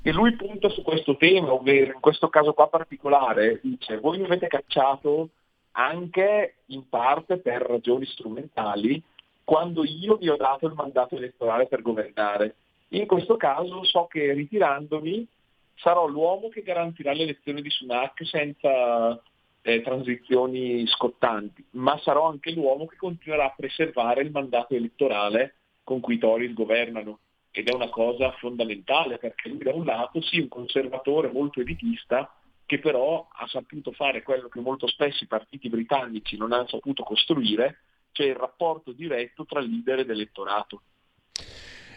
[0.00, 4.26] E lui punta su questo tema, ovvero in questo caso qua particolare, dice voi mi
[4.26, 5.30] avete cacciato
[5.72, 9.02] anche in parte per ragioni strumentali
[9.42, 12.54] quando io vi ho dato il mandato elettorale per governare.
[12.90, 15.26] In questo caso so che ritirandomi
[15.74, 19.20] sarò l'uomo che garantirà l'elezione di Sunak senza
[19.66, 26.00] eh, transizioni scottanti, ma sarò anche l'uomo che continuerà a preservare il mandato elettorale con
[26.00, 27.20] cui i Tories governano.
[27.50, 32.30] Ed è una cosa fondamentale perché lui da un lato sì un conservatore molto elitista
[32.66, 37.02] che però ha saputo fare quello che molto spesso i partiti britannici non hanno saputo
[37.02, 37.78] costruire,
[38.12, 40.82] cioè il rapporto diretto tra leader ed elettorato.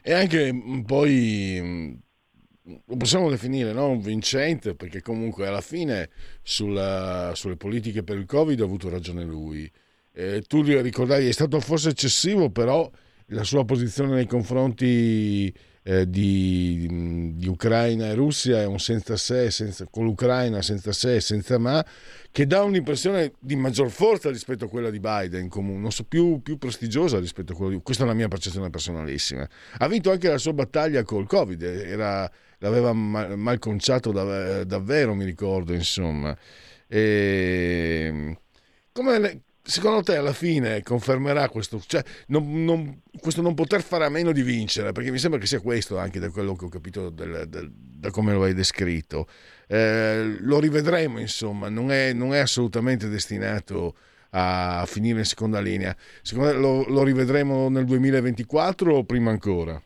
[0.02, 0.54] E anche
[0.86, 2.00] poi
[2.86, 3.90] lo possiamo definire no?
[3.90, 6.10] un vincente perché comunque alla fine
[6.42, 9.70] sulla, sulle politiche per il Covid ha avuto ragione lui.
[10.14, 12.90] Eh, tu ricordavi, è stato forse eccessivo, però
[13.28, 15.54] la sua posizione nei confronti
[15.84, 21.16] eh, di, di, Ucraina e Russia è un senza se, senza, con l'Ucraina senza se
[21.16, 21.86] e senza ma,
[22.32, 26.42] che dà un'impressione di maggior forza rispetto a quella di Biden, comune, non so, più,
[26.42, 27.82] più prestigiosa rispetto a quella di...
[27.82, 29.48] Questa è la mia percezione personalissima.
[29.78, 32.30] Ha vinto anche la sua battaglia col Covid, era
[32.60, 36.38] l'aveva mal, mal conciato dav- davvero, mi ricordo, insomma.
[36.88, 38.38] E...
[38.92, 44.10] Come, secondo te alla fine confermerà questo, cioè, non, non, questo non poter fare a
[44.10, 44.92] meno di vincere?
[44.92, 48.10] Perché mi sembra che sia questo anche da quello che ho capito del, del, da
[48.10, 49.28] come lo hai descritto.
[49.68, 53.96] Eh, lo rivedremo, insomma, non è, non è, assolutamente destinato
[54.32, 55.96] a finire in seconda linea.
[56.22, 59.82] Secondo lo, lo rivedremo nel 2024 o prima ancora?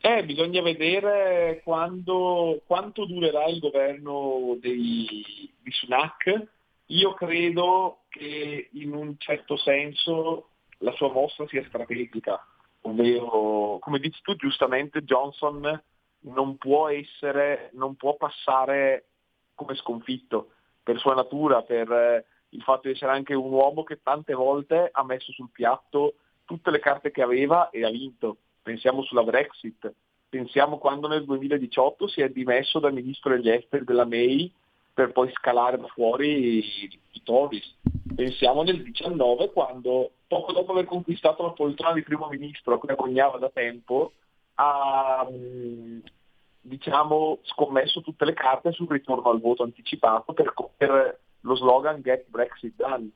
[0.00, 6.46] Eh, bisogna vedere quando, quanto durerà il governo dei, di Sunak.
[6.86, 12.42] Io credo che in un certo senso la sua mossa sia strategica,
[12.82, 15.82] ovvero, come dici tu giustamente, Johnson
[16.20, 19.06] non può essere, non può passare
[19.54, 24.00] come sconfitto per sua natura, per eh, il fatto di essere anche un uomo che
[24.02, 28.38] tante volte ha messo sul piatto tutte le carte che aveva e ha vinto.
[28.62, 29.92] Pensiamo sulla Brexit,
[30.28, 34.52] pensiamo quando nel 2018 si è dimesso da ministro degli esteri della May
[34.92, 37.76] per poi scalare fuori i, Tories.
[38.14, 42.88] Pensiamo nel 2019 quando poco dopo aver conquistato la poltrona di primo ministro a cui
[42.88, 44.12] agognava da tempo,
[44.54, 45.98] ha mm,
[46.62, 52.28] diciamo, scommesso tutte le carte sul ritorno al voto anticipato per, per lo slogan Get
[52.28, 53.10] Brexit Done.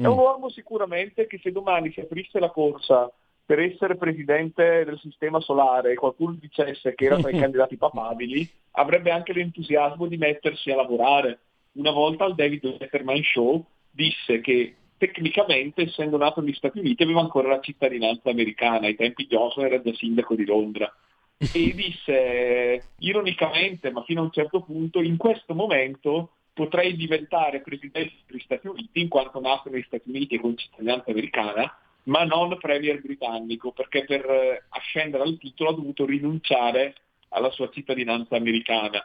[0.00, 0.04] Mm.
[0.04, 3.10] È un uomo sicuramente che se domani si aprisse la corsa
[3.48, 9.10] per essere presidente del sistema solare qualcuno dicesse che era tra i candidati papabili, avrebbe
[9.10, 11.38] anche l'entusiasmo di mettersi a lavorare.
[11.72, 17.22] Una volta al David Letterman Show disse che tecnicamente, essendo nato negli Stati Uniti, aveva
[17.22, 18.86] ancora la cittadinanza americana.
[18.86, 20.94] Ai tempi Johnson era già sindaco di Londra.
[21.38, 28.12] E disse, ironicamente, ma fino a un certo punto, in questo momento potrei diventare presidente
[28.26, 31.74] degli Stati Uniti, in quanto nato negli Stati Uniti e con cittadinanza americana,
[32.08, 36.94] ma non premier britannico, perché per eh, ascendere al titolo ha dovuto rinunciare
[37.30, 39.04] alla sua cittadinanza americana.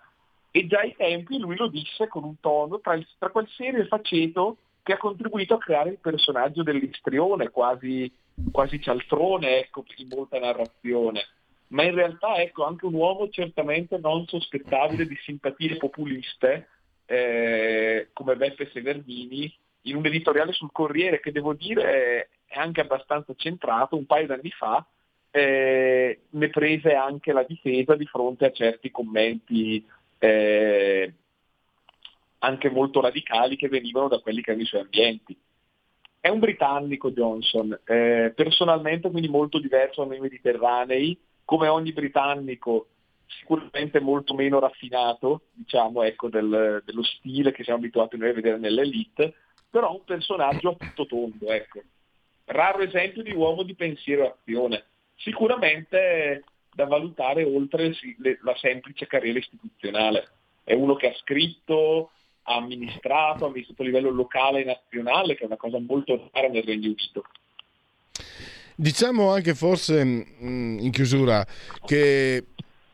[0.52, 3.82] E già ai tempi lui lo disse con un tono tra, il, tra quel serio
[3.82, 8.12] e faceto che ha contribuito a creare il personaggio dell'istrione, quasi,
[8.52, 11.26] quasi cialtrone ecco, in molta narrazione.
[11.70, 16.70] Ma in realtà ecco anche un uomo certamente non sospettabile di simpatie populiste,
[17.06, 19.54] eh, come Beppe Severnini,
[19.86, 24.52] in un editoriale sul Corriere che devo dire è anche abbastanza centrato, un paio d'anni
[24.52, 24.86] fa
[25.32, 29.84] eh, ne prese anche la difesa di fronte a certi commenti
[30.20, 31.14] eh,
[32.38, 35.36] anche molto radicali che venivano da quelli che erano i suoi ambienti.
[36.20, 42.90] È un britannico Johnson, eh, personalmente quindi molto diverso dai mediterranei, come ogni britannico
[43.26, 48.58] sicuramente molto meno raffinato, diciamo, ecco, del, dello stile che siamo abituati noi a vedere
[48.60, 49.34] nell'elite,
[49.68, 51.82] però un personaggio a tutto tondo, ecco.
[52.46, 54.84] Raro esempio di uomo di pensiero e azione.
[55.16, 57.94] Sicuramente da valutare oltre
[58.42, 60.30] la semplice carriera istituzionale.
[60.64, 62.12] È uno che ha scritto,
[62.44, 66.48] ha amministrato, ha amministrato a livello locale e nazionale, che è una cosa molto rara
[66.48, 67.24] nel Regno Unito.
[68.76, 71.46] Diciamo anche forse mm, in chiusura
[71.86, 72.44] che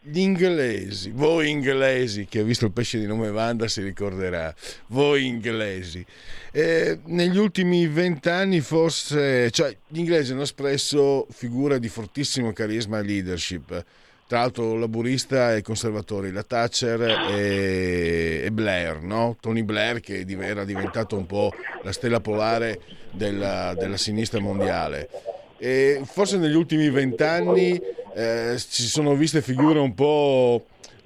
[0.01, 4.53] gli inglesi, voi inglesi, che ha visto il pesce di nome Wanda si ricorderà,
[4.87, 6.05] voi inglesi,
[6.51, 13.03] eh, negli ultimi vent'anni forse, cioè gli inglesi hanno espresso figure di fortissimo carisma e
[13.03, 13.85] leadership,
[14.25, 17.01] tra l'altro laburista e conservatori, la Thatcher
[17.31, 19.35] e, e Blair, no?
[19.39, 21.51] Tony Blair che era diventato un po'
[21.81, 22.79] la stella polare
[23.11, 25.09] della, della sinistra mondiale.
[25.57, 27.81] E forse negli ultimi vent'anni
[28.13, 30.65] eh, ci sono viste figure un po'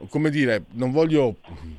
[0.10, 1.38] come dire, non voglio,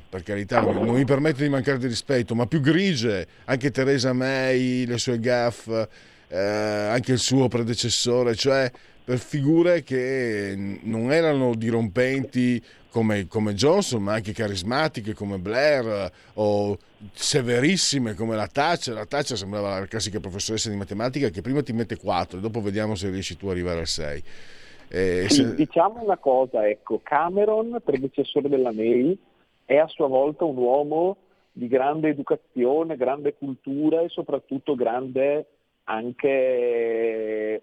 [0.09, 4.85] per carità, non mi permetto di mancare di rispetto, ma più grigie, anche Theresa May,
[4.85, 5.87] le sue gaffe,
[6.27, 8.71] eh, anche il suo predecessore, cioè
[9.03, 16.77] per figure che non erano dirompenti come, come Johnson, ma anche carismatiche come Blair o
[17.13, 18.93] severissime come la Thatcher.
[18.93, 22.61] La Thatcher sembrava la classica professoressa di matematica che prima ti mette 4 e dopo
[22.61, 24.23] vediamo se riesci tu ad arrivare al 6.
[24.89, 25.55] Eh, sì, se...
[25.55, 29.17] Diciamo una cosa, ecco, Cameron, predecessore della May,
[29.65, 31.17] è a sua volta un uomo
[31.51, 35.47] di grande educazione, grande cultura e soprattutto grande
[35.85, 37.61] anche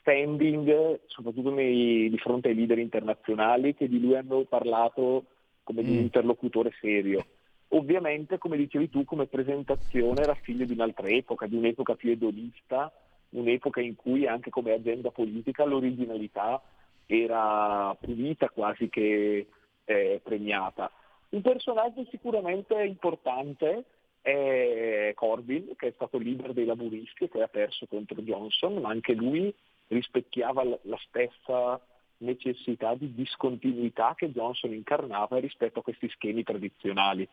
[0.00, 5.24] standing, soprattutto nei, di fronte ai leader internazionali che di lui hanno parlato
[5.62, 6.00] come di un mm.
[6.00, 7.24] interlocutore serio.
[7.68, 12.90] Ovviamente, come dicevi tu, come presentazione era figlio di un'altra epoca, di un'epoca più edonista,
[13.30, 16.62] un'epoca in cui anche come agenda politica l'originalità
[17.06, 19.46] era punita quasi che
[19.84, 20.90] eh, premiata.
[21.30, 23.84] Un personaggio sicuramente importante
[24.20, 28.90] è Corbyn, che è stato leader dei laburisti e che ha perso contro Johnson, ma
[28.90, 29.52] anche lui
[29.88, 31.80] rispecchiava la stessa
[32.18, 37.26] necessità di discontinuità che Johnson incarnava rispetto a questi schemi tradizionali,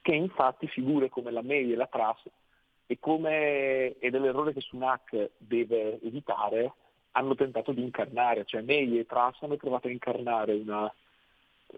[0.00, 2.22] che infatti figure come la May e la Truss
[2.92, 6.72] e, come, ed è l'errore che Sunak deve evitare,
[7.12, 10.92] hanno tentato di incarnare, cioè May e Truss hanno provato a incarnare una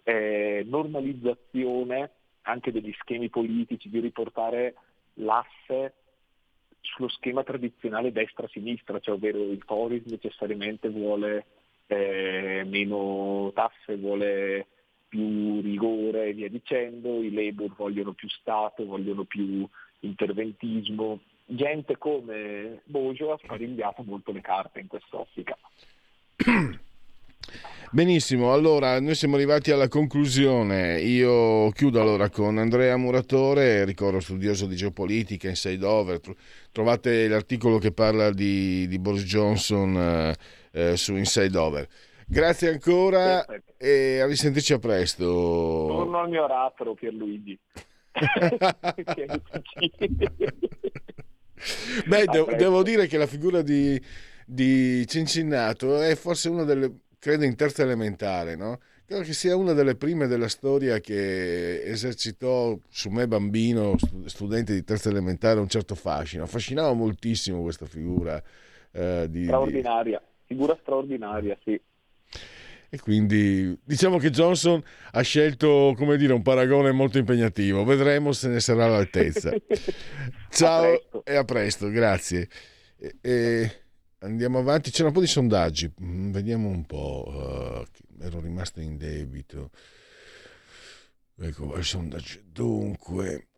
[0.03, 2.11] eh, normalizzazione
[2.43, 4.75] anche degli schemi politici, di riportare
[5.15, 5.95] l'asse
[6.81, 11.47] sullo schema tradizionale destra-sinistra, cioè ovvero il Tories necessariamente vuole
[11.87, 14.67] eh, meno tasse, vuole
[15.09, 19.67] più rigore e via dicendo, i Labour vogliono più Stato, vogliono più
[20.05, 21.21] interventismo.
[21.47, 25.57] Gente come Bojo ha sparigliato molto le carte in quest'ottica.
[27.91, 31.01] Benissimo, allora noi siamo arrivati alla conclusione.
[31.01, 36.21] Io chiudo allora con Andrea Muratore, ricordo studioso di geopolitica, inside over.
[36.73, 40.35] Trovate l'articolo che parla di, di Boris Johnson eh,
[40.73, 41.89] eh, su Inside Over.
[42.27, 43.45] Grazie ancora
[43.79, 45.25] e a risentirci a presto.
[45.25, 47.57] Torno al mio ratro Pierluigi.
[52.07, 54.01] Beh, de- devo dire che la figura di,
[54.45, 58.81] di Cincinnato è forse una delle credo in terza elementare, no?
[59.07, 63.95] Credo che sia una delle prime della storia che esercitò su me bambino,
[64.27, 66.43] studente di terza elementare, un certo fascino.
[66.43, 68.43] Affascinava moltissimo questa figura.
[68.93, 70.43] Eh, di, straordinaria, di...
[70.45, 71.81] figura straordinaria, sì.
[72.95, 74.81] E quindi diciamo che Johnson
[75.11, 77.83] ha scelto, come dire, un paragone molto impegnativo.
[77.83, 79.51] Vedremo se ne sarà all'altezza.
[80.49, 82.49] Ciao a e a presto, grazie.
[82.97, 83.79] E, e...
[84.21, 88.97] Andiamo avanti, c'era un po' di sondaggi, mm, vediamo un po', uh, ero rimasto in
[88.97, 89.71] debito.
[91.37, 92.39] Ecco, il sondaggio.
[92.45, 93.49] Dunque,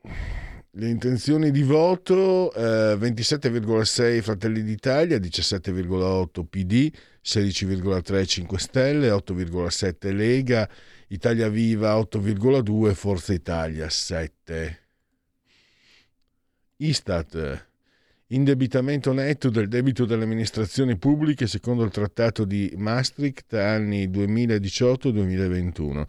[0.79, 6.93] le intenzioni di voto, eh, 27,6 Fratelli d'Italia, 17,8 PD,
[7.23, 10.69] 16,3 5 Stelle, 8,7 Lega,
[11.09, 14.81] Italia Viva 8,2, Forza Italia 7.
[16.77, 17.67] Istat
[18.29, 26.05] Indebitamento netto del debito delle amministrazioni pubbliche secondo il trattato di Maastricht anni 2018-2021.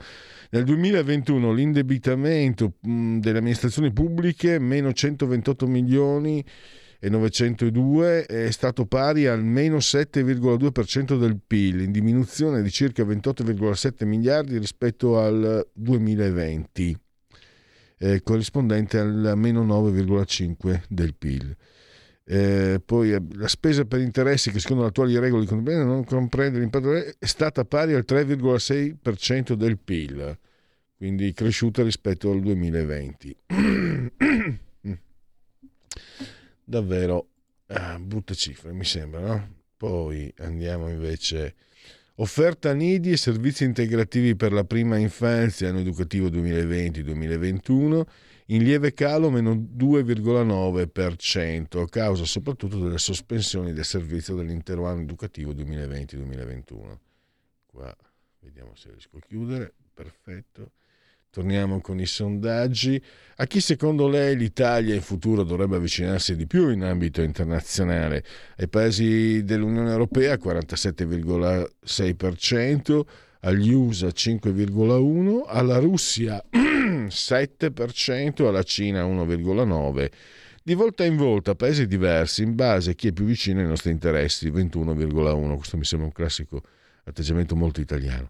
[0.50, 6.44] Nel 2021 l'indebitamento delle amministrazioni pubbliche meno 128 milioni
[7.00, 14.08] e 902 è stato pari al meno 7,2% del PIL, in diminuzione di circa 28,7
[14.08, 16.98] miliardi rispetto al 2020,
[18.00, 21.56] eh, corrispondente al meno 9,5 del PIL.
[22.30, 26.94] Eh, poi eh, la spesa per interessi che secondo le attuali regole non comprende l'impatto
[26.94, 30.38] è stata pari al 3,6% del PIL,
[30.98, 33.38] quindi cresciuta rispetto al 2020.
[36.66, 37.30] Davvero
[37.68, 39.56] ah, brutte cifre, mi sembra, no?
[39.78, 41.56] Poi andiamo invece
[42.16, 48.04] offerta nidi e servizi integrativi per la prima infanzia anno educativo 2020-2021
[48.48, 55.54] in lieve calo meno 2,9% a causa soprattutto delle sospensioni del servizio dell'intero anno educativo
[55.54, 56.98] 2020-2021.
[57.66, 57.96] Qua
[58.40, 60.72] vediamo se riesco a chiudere, perfetto.
[61.30, 63.04] Torniamo con i sondaggi.
[63.36, 68.24] A chi secondo lei l'Italia in futuro dovrebbe avvicinarsi di più in ambito internazionale?
[68.56, 73.02] Ai paesi dell'Unione Europea 47,6%,
[73.42, 80.10] agli USA 5,1%, alla Russia 7%, alla Cina 1,9%.
[80.64, 83.92] Di volta in volta paesi diversi in base a chi è più vicino ai nostri
[83.92, 85.56] interessi, 21,1%.
[85.56, 86.62] Questo mi sembra un classico
[87.06, 88.30] atteggiamento molto italiano.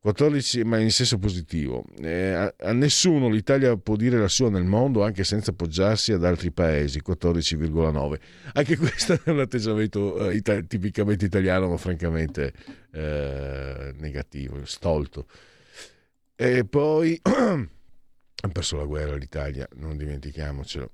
[0.00, 1.84] 14, ma in senso positivo.
[2.00, 6.24] Eh, a, a, nessuno l'Italia può dire la sua nel mondo anche senza appoggiarsi ad
[6.24, 8.20] altri paesi, 14,9.
[8.52, 12.52] Anche questo è un atteggiamento eh, ita- tipicamente italiano, ma francamente
[12.92, 15.26] eh, negativo, stolto.
[16.36, 20.92] E poi ha perso la guerra l'Italia, non dimentichiamocelo.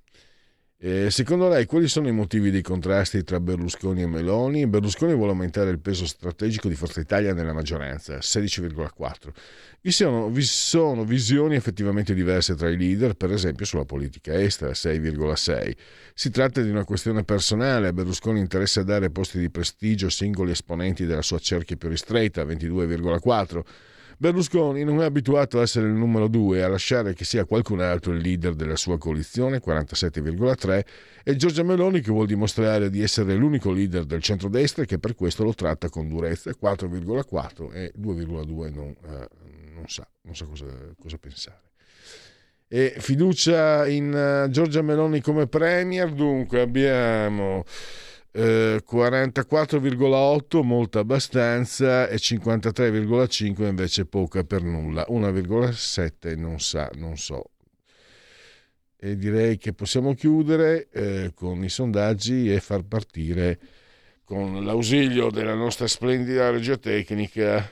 [0.87, 4.67] Eh, secondo lei quali sono i motivi dei contrasti tra Berlusconi e Meloni?
[4.67, 9.33] Berlusconi vuole aumentare il peso strategico di Forza Italia nella maggioranza, 16,4.
[9.81, 14.73] Vi sono, vi sono visioni effettivamente diverse tra i leader, per esempio sulla politica estera,
[14.73, 15.73] 6,6.
[16.13, 20.51] Si tratta di una questione personale, a Berlusconi interessa dare posti di prestigio a singoli
[20.51, 23.63] esponenti della sua cerchia più ristretta, 22,4
[24.19, 28.13] Berlusconi non è abituato a essere il numero due, a lasciare che sia qualcun altro
[28.13, 30.85] il leader della sua coalizione, 47,3,
[31.25, 35.15] e Giorgia Meloni che vuole dimostrare di essere l'unico leader del centrodestra e che per
[35.15, 39.29] questo lo tratta con durezza, 4,4 e 2,2 non, eh,
[39.75, 40.67] non sa, non sa cosa,
[41.01, 41.61] cosa pensare.
[42.69, 47.65] E fiducia in uh, Giorgia Meloni come premier, dunque abbiamo
[48.37, 57.51] eh, 44,8 molta abbastanza e 53,5 invece poca per nulla, 1,7 non sa, non so.
[58.97, 63.59] E direi che possiamo chiudere eh, con i sondaggi e far partire
[64.25, 67.71] con l'ausilio della nostra splendida regia tecnica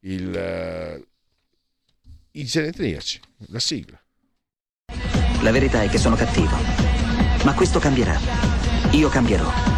[0.00, 1.06] il, uh,
[2.32, 4.02] i genetriaci, la sigla.
[5.42, 6.56] La verità è che sono cattivo,
[7.44, 8.18] ma questo cambierà.
[8.92, 9.77] Io cambierò.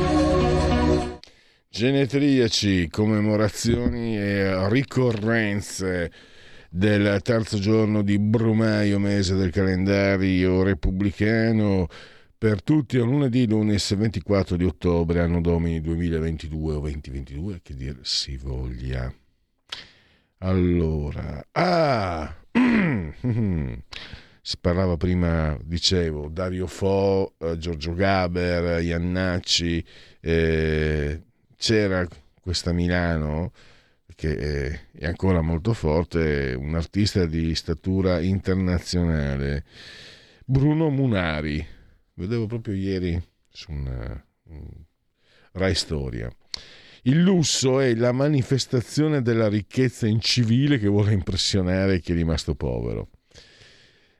[1.73, 6.11] Genetriaci, commemorazioni e ricorrenze
[6.69, 11.87] del terzo giorno di Brumaio, mese del calendario repubblicano,
[12.37, 17.99] per tutti a lunedì, lunedì 24 di ottobre, anno domini 2022 o 2022, che dir
[18.01, 19.09] si voglia.
[20.39, 22.35] Allora, ah,
[24.41, 29.85] si parlava prima, dicevo, Dario Fo, eh, Giorgio Gaber, Iannacci,
[30.19, 31.21] eh,
[31.61, 32.07] c'era
[32.41, 33.51] questa Milano
[34.15, 39.63] che è ancora molto forte, un artista di statura internazionale,
[40.43, 41.65] Bruno Munari,
[42.15, 44.69] vedevo proprio ieri su una, un
[45.53, 46.29] Rai Storia.
[47.03, 53.09] Il lusso è la manifestazione della ricchezza incivile che vuole impressionare chi è rimasto povero.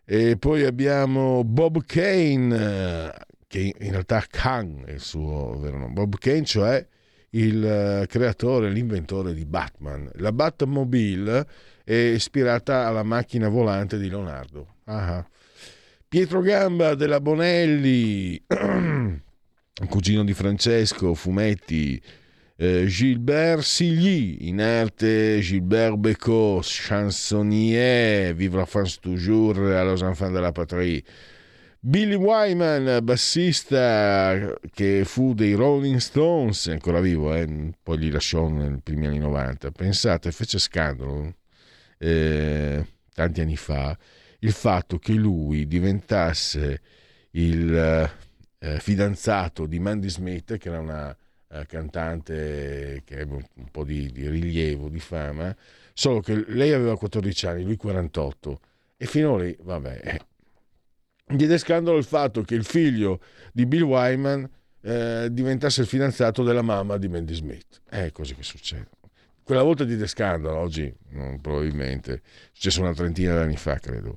[0.06, 3.12] E poi abbiamo Bob Kane,
[3.48, 5.94] che in realtà Khan è il suo vero nome.
[5.94, 6.88] Bob Kane, cioè
[7.32, 10.10] il eh, creatore, l'inventore di Batman.
[10.16, 11.48] La Batmobile
[11.84, 14.76] è ispirata alla macchina volante di Leonardo.
[14.86, 15.26] Ah.
[16.08, 18.42] Pietro Gamba della Bonelli,
[19.88, 22.02] cugino di Francesco, fumetti.
[22.58, 30.32] Eh, Gilbert Silly, in arte Gilbert Becot, chansonnier, Vive la France toujours à los enfants
[30.32, 31.04] de la patrie.
[31.84, 37.74] Billy Wyman, bassista che fu dei Rolling Stones, ancora vivo, eh?
[37.82, 39.72] poi li lasciò nei primi anni 90.
[39.72, 41.34] Pensate, fece scandalo
[41.98, 42.86] eh,
[43.16, 43.98] tanti anni fa
[44.42, 46.82] il fatto che lui diventasse
[47.32, 47.76] il
[48.60, 51.18] eh, fidanzato di Mandy Smith, che era una
[51.50, 55.56] eh, cantante che ebbe un, po' di, di rilievo, di fama,
[55.94, 58.60] solo che lei aveva 14 anni, lui 48.
[58.98, 60.20] E fino a lì, vabbè,
[61.36, 63.20] diede scandalo il fatto che il figlio
[63.52, 64.50] di Bill Wyman
[64.82, 67.82] eh, diventasse il fidanzato della mamma di Mandy Smith.
[67.88, 68.88] È così che succede.
[69.44, 72.22] Quella volta diede scandalo, oggi non, probabilmente, è
[72.54, 74.16] successo una trentina d'anni fa, credo.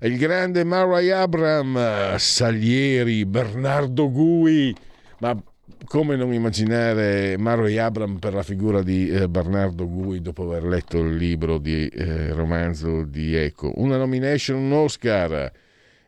[0.00, 4.74] Il grande Murray Abram, Salieri, Bernardo Gui,
[5.18, 5.40] ma
[5.84, 10.98] come non immaginare Murray Abram per la figura di eh, Bernardo Gui dopo aver letto
[10.98, 13.70] il libro di eh, romanzo di Eco?
[13.76, 15.52] Una nomination, un Oscar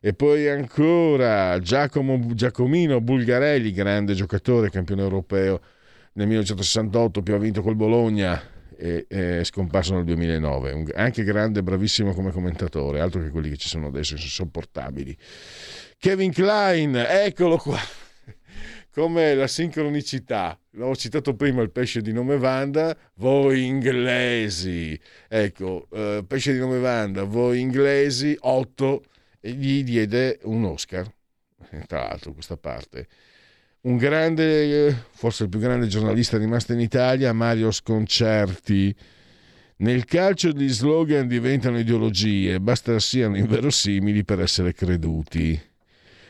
[0.00, 5.60] e poi ancora Giacomo Giacomino Bulgarelli, grande giocatore, campione europeo
[6.12, 8.40] nel 1968, più ha vinto col Bologna
[8.78, 10.92] e è scomparso nel 2009.
[10.94, 15.16] Anche grande, bravissimo come commentatore, altro che quelli che ci sono adesso, sono sopportabili.
[15.98, 17.78] Kevin Klein, eccolo qua.
[18.92, 24.98] Come la sincronicità, l'ho citato prima il pesce di nome Vanda, voi inglesi,
[25.28, 29.02] ecco, eh, pesce di nome Vanda, voi inglesi, 8
[29.46, 31.08] e gli diede un Oscar,
[31.70, 33.06] eh, tra l'altro questa parte.
[33.82, 38.92] Un grande, forse il più grande giornalista rimasto in Italia, Mario Sconcerti.
[39.76, 45.60] Nel calcio gli slogan diventano ideologie, basta siano inverosimili per essere creduti.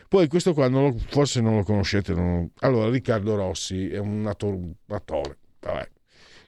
[0.09, 2.13] Poi questo qua non lo, forse non lo conoscete.
[2.13, 2.51] Non...
[2.61, 5.89] Allora, Riccardo Rossi è un attore, attore vabbè,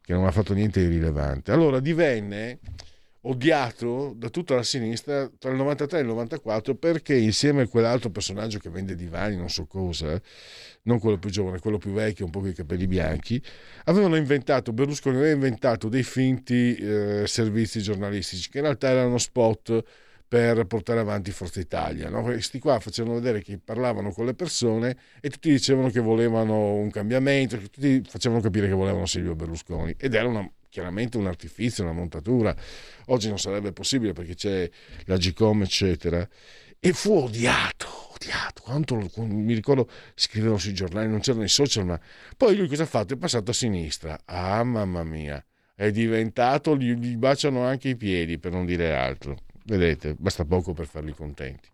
[0.02, 1.50] che non ha fatto niente di rilevante.
[1.50, 2.58] Allora divenne
[3.22, 8.10] odiato da tutta la sinistra tra il 93 e il 94 perché insieme a quell'altro
[8.10, 10.20] personaggio che vende divani, non so cosa,
[10.82, 13.42] non quello più giovane, quello più vecchio, un po' con i capelli bianchi,
[13.84, 19.82] avevano inventato, Berlusconi aveva inventato dei finti eh, servizi giornalistici che in realtà erano spot
[20.28, 22.10] per portare avanti Forza Italia.
[22.10, 22.22] No?
[22.22, 26.90] Questi qua facevano vedere che parlavano con le persone e tutti dicevano che volevano un
[26.90, 31.92] cambiamento, tutti facevano capire che volevano Silvio Berlusconi ed era una chiaramente un artifizio, una
[31.92, 32.54] montatura.
[33.06, 34.68] Oggi non sarebbe possibile perché c'è
[35.04, 36.26] la GCOM, eccetera.
[36.80, 38.62] E fu odiato, odiato.
[38.62, 42.00] Quanto, mi ricordo scrivevano sui giornali, non c'erano i social, ma
[42.36, 43.14] poi lui cosa ha fatto?
[43.14, 44.18] È passato a sinistra.
[44.24, 49.38] Ah, mamma mia, è diventato, gli, gli baciano anche i piedi, per non dire altro.
[49.64, 51.68] Vedete, basta poco per farli contenti.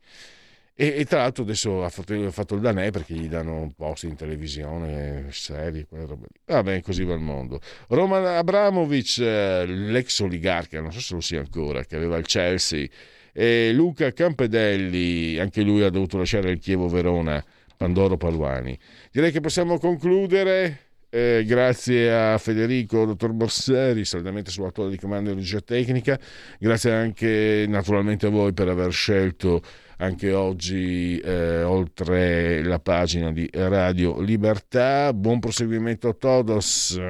[0.77, 3.73] E, e, tra l'altro adesso ha fatto, ha fatto il danè perché gli danno un
[3.75, 6.41] posto in televisione, serie, quelle robe lì.
[6.47, 7.61] Vabbè, così va il mondo.
[7.89, 12.89] Roman Abramovic, eh, l'ex oligarca, non so se lo sia ancora, che aveva il Chelsea,
[13.33, 17.45] e Luca Campedelli, anche lui ha dovuto lasciare il Chievo Verona,
[17.77, 18.77] Pandoro Paluani.
[19.13, 20.81] Direi che possiamo concludere.
[21.09, 26.19] Eh, grazie a Federico, dottor Borseri, saldamente sull'attuale di comando di regia tecnica.
[26.59, 29.63] Grazie anche naturalmente a voi per aver scelto
[29.99, 35.13] anche oggi eh, oltre la pagina di Radio Libertà.
[35.13, 37.01] Buon proseguimento a todos.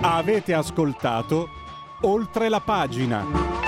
[0.00, 1.48] Avete ascoltato
[2.02, 3.67] oltre la pagina.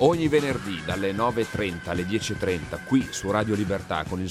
[0.00, 4.30] Ogni venerdì dalle 9.30 alle 10.30 qui su Radio Libertà con il